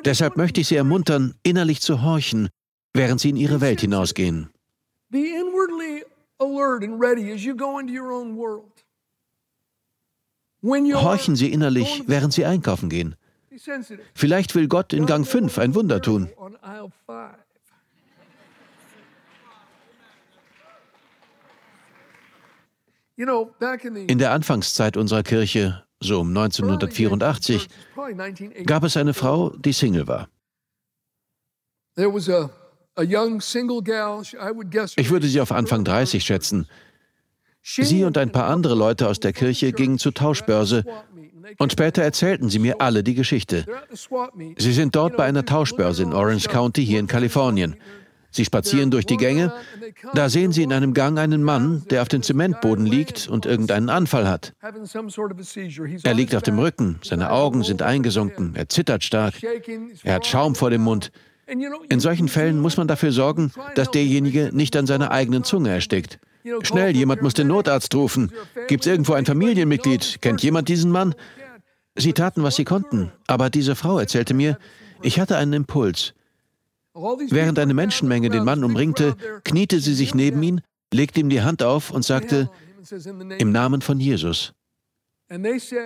Deshalb 0.05 0.37
möchte 0.37 0.61
ich 0.61 0.69
Sie 0.69 0.77
ermuntern, 0.77 1.35
innerlich 1.43 1.81
zu 1.81 2.03
horchen, 2.03 2.49
während 2.93 3.21
Sie 3.21 3.31
in 3.31 3.37
Ihre 3.37 3.61
Welt 3.61 3.81
hinausgehen. 3.81 4.54
Be 5.15 5.33
inwardly 5.33 6.03
alert 6.41 6.83
and 6.83 7.01
ready 7.01 7.31
as 7.31 7.45
you 7.45 7.55
go 7.55 7.79
into 7.79 7.93
your 7.93 8.11
own 8.11 8.37
world. 8.37 8.85
Horchen 10.61 11.37
Sie 11.37 11.53
innerlich, 11.53 12.03
während 12.09 12.33
Sie 12.33 12.45
einkaufen 12.45 12.89
gehen. 12.89 13.15
Vielleicht 14.15 14.57
will 14.57 14.67
Gott 14.67 14.93
in 14.93 15.07
Gang 15.07 15.25
5 15.25 15.57
ein 15.59 15.77
Wunder 15.77 16.03
tun. 16.03 16.29
In 24.09 24.19
der 24.19 24.33
Anfangszeit 24.33 24.97
unserer 24.97 25.23
Kirche, 25.23 25.85
so 26.01 26.23
um 26.23 26.37
1984, 26.37 27.69
gab 28.67 28.83
es 28.83 28.97
eine 28.97 29.15
Frau, 29.15 29.51
die 29.51 29.73
Single 29.73 30.09
war. 30.09 30.29
Ich 32.97 33.11
würde 35.11 35.27
sie 35.27 35.41
auf 35.41 35.53
Anfang 35.53 35.85
30 35.85 36.25
schätzen. 36.25 36.69
Sie 37.63 38.05
und 38.05 38.19
ein 38.19 38.31
paar 38.31 38.49
andere 38.49 38.75
Leute 38.75 39.09
aus 39.09 39.21
der 39.21 39.33
Kirche 39.33 39.73
gingen 39.73 39.99
zur 39.99 40.13
Tauschbörse 40.13 40.85
und 41.59 41.73
später 41.73 42.03
erzählten 42.03 42.51
sie 42.51 42.59
mir 42.59 42.81
alle 42.81 43.03
die 43.03 43.15
Geschichte. 43.15 43.65
Sie 44.59 44.73
sind 44.73 44.95
dort 44.95 45.17
bei 45.17 45.25
einer 45.25 45.45
Tauschbörse 45.45 46.03
in 46.03 46.13
Orange 46.13 46.49
County 46.49 46.85
hier 46.85 47.01
in 47.01 47.07
Kalifornien. 47.07 47.77
Sie 48.31 48.45
spazieren 48.45 48.91
durch 48.91 49.07
die 49.07 49.17
Gänge. 49.17 49.53
Da 50.13 50.29
sehen 50.29 50.51
Sie 50.51 50.65
in 50.65 50.73
einem 50.73 50.93
Gang 50.93 51.19
einen 51.19 51.45
Mann, 51.45 51.85
der 51.89 52.03
auf 52.03 52.09
dem 52.09 52.23
Zementboden 52.23 52.85
liegt 52.85 53.29
und 53.29 53.47
irgendeinen 53.47 53.89
Anfall 53.89 54.29
hat. 54.29 54.55
Er 56.03 56.15
liegt 56.15 56.35
auf 56.35 56.43
dem 56.43 56.59
Rücken, 56.59 56.99
seine 57.03 57.31
Augen 57.31 57.63
sind 57.63 57.81
eingesunken, 57.81 58.57
er 58.57 58.69
zittert 58.69 59.05
stark, 59.05 59.35
er 60.03 60.15
hat 60.15 60.27
Schaum 60.27 60.57
vor 60.57 60.71
dem 60.71 60.83
Mund. 60.83 61.13
In 61.47 62.01
solchen 62.01 62.29
Fällen 62.29 62.59
muss 62.61 62.77
man 62.77 62.89
dafür 62.89 63.13
sorgen, 63.13 63.53
dass 63.75 63.91
derjenige 63.91 64.51
nicht 64.53 64.77
an 64.77 64.87
seiner 64.87 65.11
eigenen 65.11 65.45
Zunge 65.45 65.71
erstickt. 65.71 66.19
Schnell, 66.63 66.95
jemand 66.95 67.23
muss 67.23 67.35
den 67.35 67.47
Notarzt 67.49 67.95
rufen. 67.95 68.33
Gibt 68.69 68.85
es 68.85 68.91
irgendwo 68.91 69.15
ein 69.15 69.25
Familienmitglied? 69.27 70.19
Kennt 70.21 70.43
jemand 70.43 70.69
diesen 70.69 70.91
Mann? 70.91 71.15
Sie 71.97 72.13
taten, 72.13 72.43
was 72.43 72.57
sie 72.57 72.65
konnten, 72.65 73.13
aber 73.27 73.51
diese 73.51 73.77
Frau 73.77 73.99
erzählte 73.99 74.35
mir, 74.35 74.59
ich 75.03 75.21
hatte 75.21 75.37
einen 75.37 75.53
Impuls. 75.53 76.15
Während 76.95 77.59
eine 77.59 77.75
Menschenmenge 77.75 78.31
den 78.31 78.45
Mann 78.45 78.65
umringte, 78.65 79.17
kniete 79.45 79.81
sie 79.81 79.95
sich 79.95 80.15
neben 80.15 80.43
ihn, 80.43 80.61
legte 80.93 81.21
ihm 81.21 81.29
die 81.29 81.43
Hand 81.43 81.63
auf 81.63 81.91
und 81.91 82.05
sagte, 82.05 82.51
im 83.39 83.53
Namen 83.53 83.81
von 83.81 84.01
Jesus. 84.01 84.53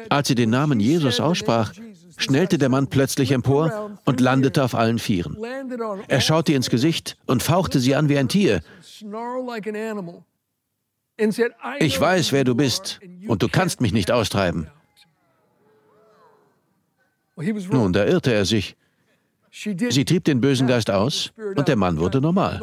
Als 0.08 0.28
sie 0.28 0.34
den 0.34 0.50
Namen 0.50 0.80
Jesus 0.80 1.20
aussprach, 1.20 1.72
schnellte 2.16 2.58
der 2.58 2.68
Mann 2.68 2.88
plötzlich 2.88 3.32
empor 3.32 3.98
und 4.04 4.20
landete 4.20 4.62
auf 4.64 4.74
allen 4.74 4.98
Vieren. 4.98 5.36
Er 6.08 6.20
schaute 6.20 6.52
ihr 6.52 6.56
ins 6.56 6.70
Gesicht 6.70 7.16
und 7.26 7.42
fauchte 7.42 7.80
sie 7.80 7.94
an 7.94 8.08
wie 8.08 8.18
ein 8.18 8.28
Tier. 8.28 8.62
Ich 11.80 12.00
weiß, 12.00 12.32
wer 12.32 12.44
du 12.44 12.54
bist, 12.54 13.00
und 13.26 13.42
du 13.42 13.48
kannst 13.48 13.80
mich 13.80 13.92
nicht 13.92 14.10
austreiben. 14.10 14.68
Nun, 17.36 17.92
da 17.92 18.04
irrte 18.04 18.32
er 18.32 18.44
sich. 18.44 18.76
Sie 19.50 20.04
trieb 20.04 20.24
den 20.24 20.40
bösen 20.40 20.66
Geist 20.66 20.90
aus 20.90 21.32
und 21.56 21.68
der 21.68 21.76
Mann 21.76 21.98
wurde 21.98 22.20
normal. 22.20 22.60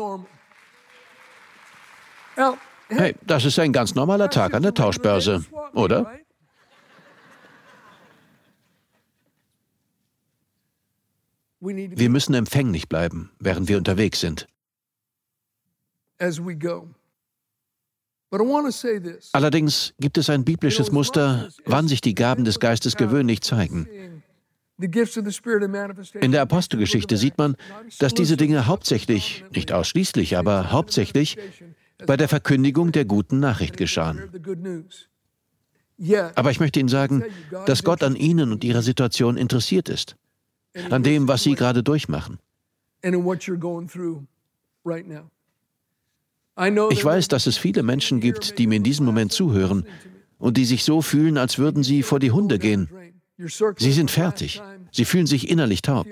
Hey, 2.90 3.16
das 3.26 3.46
ist 3.46 3.58
ein 3.58 3.74
ganz 3.74 3.96
normaler 3.96 4.30
Tag 4.30 4.54
an 4.54 4.62
der 4.62 4.74
Tauschbörse, 4.74 5.44
oder? 5.74 6.12
Wir 11.66 12.10
müssen 12.10 12.34
empfänglich 12.34 12.90
bleiben, 12.90 13.32
während 13.40 13.68
wir 13.68 13.78
unterwegs 13.78 14.20
sind. 14.20 14.48
Allerdings 19.32 19.94
gibt 20.00 20.18
es 20.18 20.30
ein 20.30 20.44
biblisches 20.46 20.92
Muster, 20.92 21.50
wann 21.66 21.88
sich 21.88 22.02
die 22.02 22.16
Gaben 22.16 22.44
des 22.44 22.60
Geistes 22.60 22.96
gewöhnlich 22.96 23.42
zeigen. 23.42 23.88
In 24.78 26.32
der 26.32 26.42
Apostelgeschichte 26.42 27.16
sieht 27.18 27.38
man, 27.38 27.56
dass 28.00 28.14
diese 28.14 28.36
Dinge 28.36 28.68
hauptsächlich, 28.68 29.46
nicht 29.54 29.72
ausschließlich, 29.72 30.38
aber 30.38 30.72
hauptsächlich 30.72 31.38
bei 32.06 32.18
der 32.18 32.28
Verkündigung 32.28 32.92
der 32.92 33.06
guten 33.06 33.40
Nachricht 33.40 33.78
geschahen. 33.78 34.30
Aber 36.36 36.52
ich 36.52 36.60
möchte 36.60 36.80
Ihnen 36.82 36.90
sagen, 36.90 37.24
dass 37.68 37.86
Gott 37.86 38.04
an 38.04 38.18
Ihnen 38.18 38.52
und 38.52 38.66
Ihrer 38.66 38.82
Situation 38.82 39.38
interessiert 39.38 39.88
ist, 39.88 40.18
an 40.90 41.04
dem, 41.04 41.28
was 41.28 41.44
Sie 41.44 41.56
gerade 41.56 41.84
durchmachen. 41.84 42.40
Ich 46.90 47.06
weiß, 47.06 47.28
dass 47.28 47.48
es 47.48 47.58
viele 47.58 47.84
Menschen 47.84 48.20
gibt, 48.20 48.58
die 48.58 48.68
mir 48.68 48.76
in 48.76 48.84
diesem 48.84 49.06
Moment 49.06 49.32
zuhören 49.32 49.86
und 50.38 50.58
die 50.58 50.66
sich 50.66 50.84
so 50.84 51.02
fühlen, 51.02 51.38
als 51.38 51.58
würden 51.58 51.84
sie 51.84 52.02
vor 52.02 52.20
die 52.20 52.32
Hunde 52.32 52.60
gehen 52.60 52.90
Sie 53.78 53.92
sind 53.92 54.12
fertig. 54.12 54.62
Sie 54.92 55.06
fühlen 55.06 55.28
sich 55.28 55.50
innerlich 55.50 55.82
taub. 55.82 56.08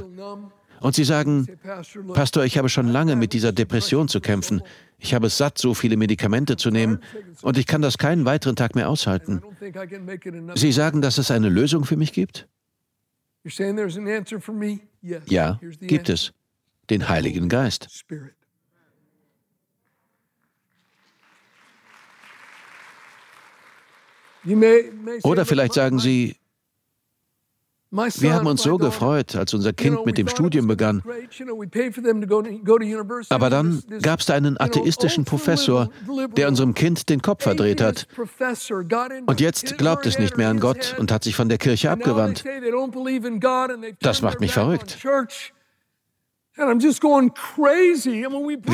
Und 0.82 0.95
sie 0.95 1.06
sagen, 1.06 1.47
Pastor, 2.13 2.43
ich 2.43 2.58
habe 2.58 2.67
schon 2.67 2.89
lange 2.89 3.15
mit 3.15 3.32
dieser 3.32 3.54
Depression 3.54 4.10
zu 4.10 4.19
kämpfen. 4.19 4.62
Ich 4.97 5.13
habe 5.13 5.28
es 5.28 5.38
satt, 5.38 5.58
so 5.58 5.73
viele 5.73 5.95
Medikamente 5.95 6.58
zu 6.58 6.71
nehmen 6.71 6.99
und 7.41 7.58
ich 7.58 7.67
kann 7.67 7.82
das 7.82 7.97
keinen 7.97 8.26
weiteren 8.26 8.58
Tag 8.58 8.76
mehr 8.76 8.89
aushalten. 8.89 9.41
Sie 10.56 10.71
sagen, 10.73 11.02
dass 11.02 11.17
es 11.17 11.32
eine 11.32 11.47
Lösung 11.47 11.86
für 11.86 11.95
mich 11.95 12.12
gibt? 12.12 12.47
Ja, 15.27 15.60
gibt 15.79 16.10
es. 16.10 16.34
Den 16.89 17.10
Heiligen 17.10 17.49
Geist. 17.49 17.88
Oder 25.23 25.45
vielleicht 25.45 25.73
sagen 25.73 25.99
Sie, 25.99 26.36
wir 27.93 28.34
haben 28.34 28.47
uns 28.47 28.63
so 28.63 28.77
gefreut, 28.77 29.36
als 29.36 29.53
unser 29.53 29.71
Kind 29.71 30.03
mit 30.06 30.17
dem 30.17 30.27
Studium 30.27 30.67
begann. 30.67 31.03
Aber 33.29 33.49
dann 33.51 33.84
gab 34.01 34.19
es 34.19 34.25
da 34.25 34.34
einen 34.34 34.60
atheistischen 34.60 35.25
Professor, 35.25 35.89
der 36.36 36.47
unserem 36.47 36.73
Kind 36.73 37.08
den 37.10 37.21
Kopf 37.21 37.43
verdreht 37.43 37.82
hat. 37.82 38.08
Und 39.27 39.39
jetzt 39.39 39.77
glaubt 39.77 40.08
es 40.08 40.17
nicht 40.17 40.38
mehr 40.38 40.49
an 40.49 40.60
Gott 40.60 40.95
und 40.97 41.12
hat 41.12 41.23
sich 41.23 41.36
von 41.36 41.49
der 41.49 41.60
Kirche 41.60 41.91
abgewandt. 41.91 42.43
Das 43.99 44.23
macht 44.23 44.39
mich 44.39 44.53
verrückt. 44.53 44.97
Wir 46.56 46.67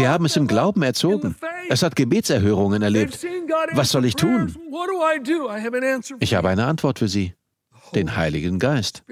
haben 0.09 0.25
es 0.25 0.35
im 0.35 0.47
Glauben 0.47 0.81
erzogen. 0.81 1.35
Es 1.69 1.83
hat 1.83 1.95
Gebetserhörungen 1.95 2.81
erlebt. 2.81 3.25
Was 3.73 3.91
soll 3.91 4.05
ich 4.05 4.15
tun? 4.15 4.55
Ich 6.19 6.35
habe 6.35 6.49
eine 6.49 6.65
Antwort 6.65 6.99
für 6.99 7.07
Sie 7.07 7.33
den 7.95 8.15
Heiligen 8.15 8.59
Geist. 8.59 9.03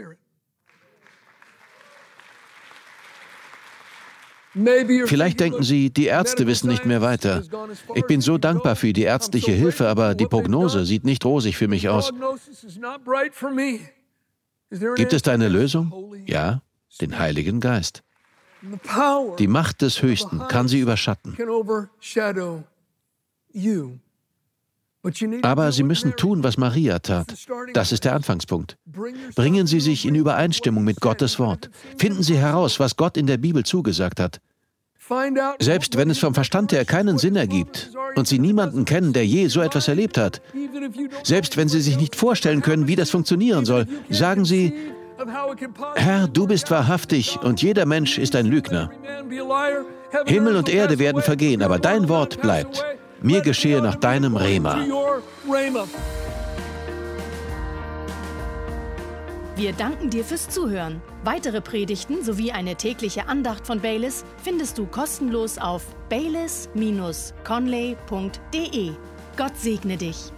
Vielleicht 5.06 5.40
denken 5.40 5.64
Sie, 5.64 5.92
die 5.92 6.06
Ärzte 6.06 6.48
wissen 6.48 6.68
nicht 6.68 6.86
mehr 6.86 7.02
weiter. 7.02 7.44
Ich 7.94 8.06
bin 8.06 8.22
so 8.22 8.38
dankbar 8.38 8.76
für 8.76 8.92
die 8.94 9.04
ärztliche 9.04 9.52
Hilfe, 9.52 9.88
aber 9.88 10.16
die 10.16 10.26
Prognose 10.26 10.86
sieht 10.86 11.04
nicht 11.04 11.24
rosig 11.26 11.58
für 11.58 11.68
mich 11.68 11.90
aus. 11.90 12.12
Gibt 14.96 15.14
es 15.14 15.22
da 15.22 15.32
eine 15.32 15.50
Lösung? 15.50 16.14
Ja, 16.26 16.62
den 17.02 17.20
Heiligen 17.20 17.60
Geist. 17.60 18.04
Die 19.38 19.48
Macht 19.48 19.82
des 19.82 20.02
Höchsten 20.02 20.40
kann 20.48 20.68
sie 20.68 20.80
überschatten. 20.80 21.38
Aber 25.42 25.72
Sie 25.72 25.84
müssen 25.84 26.16
tun, 26.16 26.44
was 26.44 26.58
Maria 26.58 27.00
tat. 27.00 27.34
Das 27.74 27.92
ist 27.92 28.06
der 28.06 28.14
Anfangspunkt. 28.14 28.78
Bringen 29.36 29.68
Sie 29.68 29.80
sich 29.80 30.06
in 30.06 30.16
Übereinstimmung 30.16 30.84
mit 30.84 31.02
Gottes 31.02 31.40
Wort. 31.40 31.70
Finden 31.98 32.24
Sie 32.24 32.38
heraus, 32.38 32.80
was 32.80 32.96
Gott 32.96 33.18
in 33.18 33.28
der 33.28 33.38
Bibel 33.38 33.64
zugesagt 33.64 34.20
hat. 34.20 34.40
Selbst 35.60 35.96
wenn 35.96 36.10
es 36.10 36.20
vom 36.20 36.34
Verstand 36.34 36.72
her 36.74 36.84
keinen 36.84 37.18
Sinn 37.18 37.36
ergibt 37.36 37.92
und 38.16 38.28
Sie 38.28 38.40
niemanden 38.40 38.84
kennen, 38.84 39.14
der 39.14 39.26
je 39.26 39.48
so 39.48 39.62
etwas 39.62 39.88
erlebt 39.88 40.18
hat, 40.18 40.42
selbst 41.24 41.56
wenn 41.56 41.70
Sie 41.70 41.80
sich 41.80 41.98
nicht 41.98 42.16
vorstellen 42.16 42.62
können, 42.62 42.88
wie 42.88 42.96
das 42.96 43.10
funktionieren 43.10 43.66
soll, 43.66 43.88
sagen 44.10 44.44
Sie, 44.44 44.74
Herr, 45.96 46.28
du 46.28 46.46
bist 46.46 46.70
wahrhaftig 46.70 47.40
und 47.42 47.62
jeder 47.62 47.86
Mensch 47.86 48.18
ist 48.18 48.36
ein 48.36 48.46
Lügner. 48.46 48.92
Himmel 50.26 50.56
und 50.56 50.70
Erde 50.70 51.00
werden 51.00 51.22
vergehen, 51.22 51.64
aber 51.64 51.80
dein 51.80 52.10
Wort 52.10 52.42
bleibt. 52.42 52.84
Mir 53.22 53.42
geschehe 53.42 53.82
nach 53.82 53.96
deinem 53.96 54.36
Rema. 54.36 54.78
Wir 59.56 59.74
danken 59.74 60.12
dir 60.12 60.24
fürs 60.24 60.50
Zuhören. 60.50 61.02
Weitere 61.24 61.62
Predigten 61.62 62.24
sowie 62.24 62.52
eine 62.52 62.76
tägliche 62.76 63.28
Andacht 63.28 63.66
von 63.66 63.82
Baylis 63.82 64.24
findest 64.44 64.78
du 64.78 64.86
kostenlos 64.86 65.58
auf 65.58 65.84
baylis-conley.de. 66.10 68.92
Gott 69.36 69.58
segne 69.58 69.98
dich. 69.98 70.32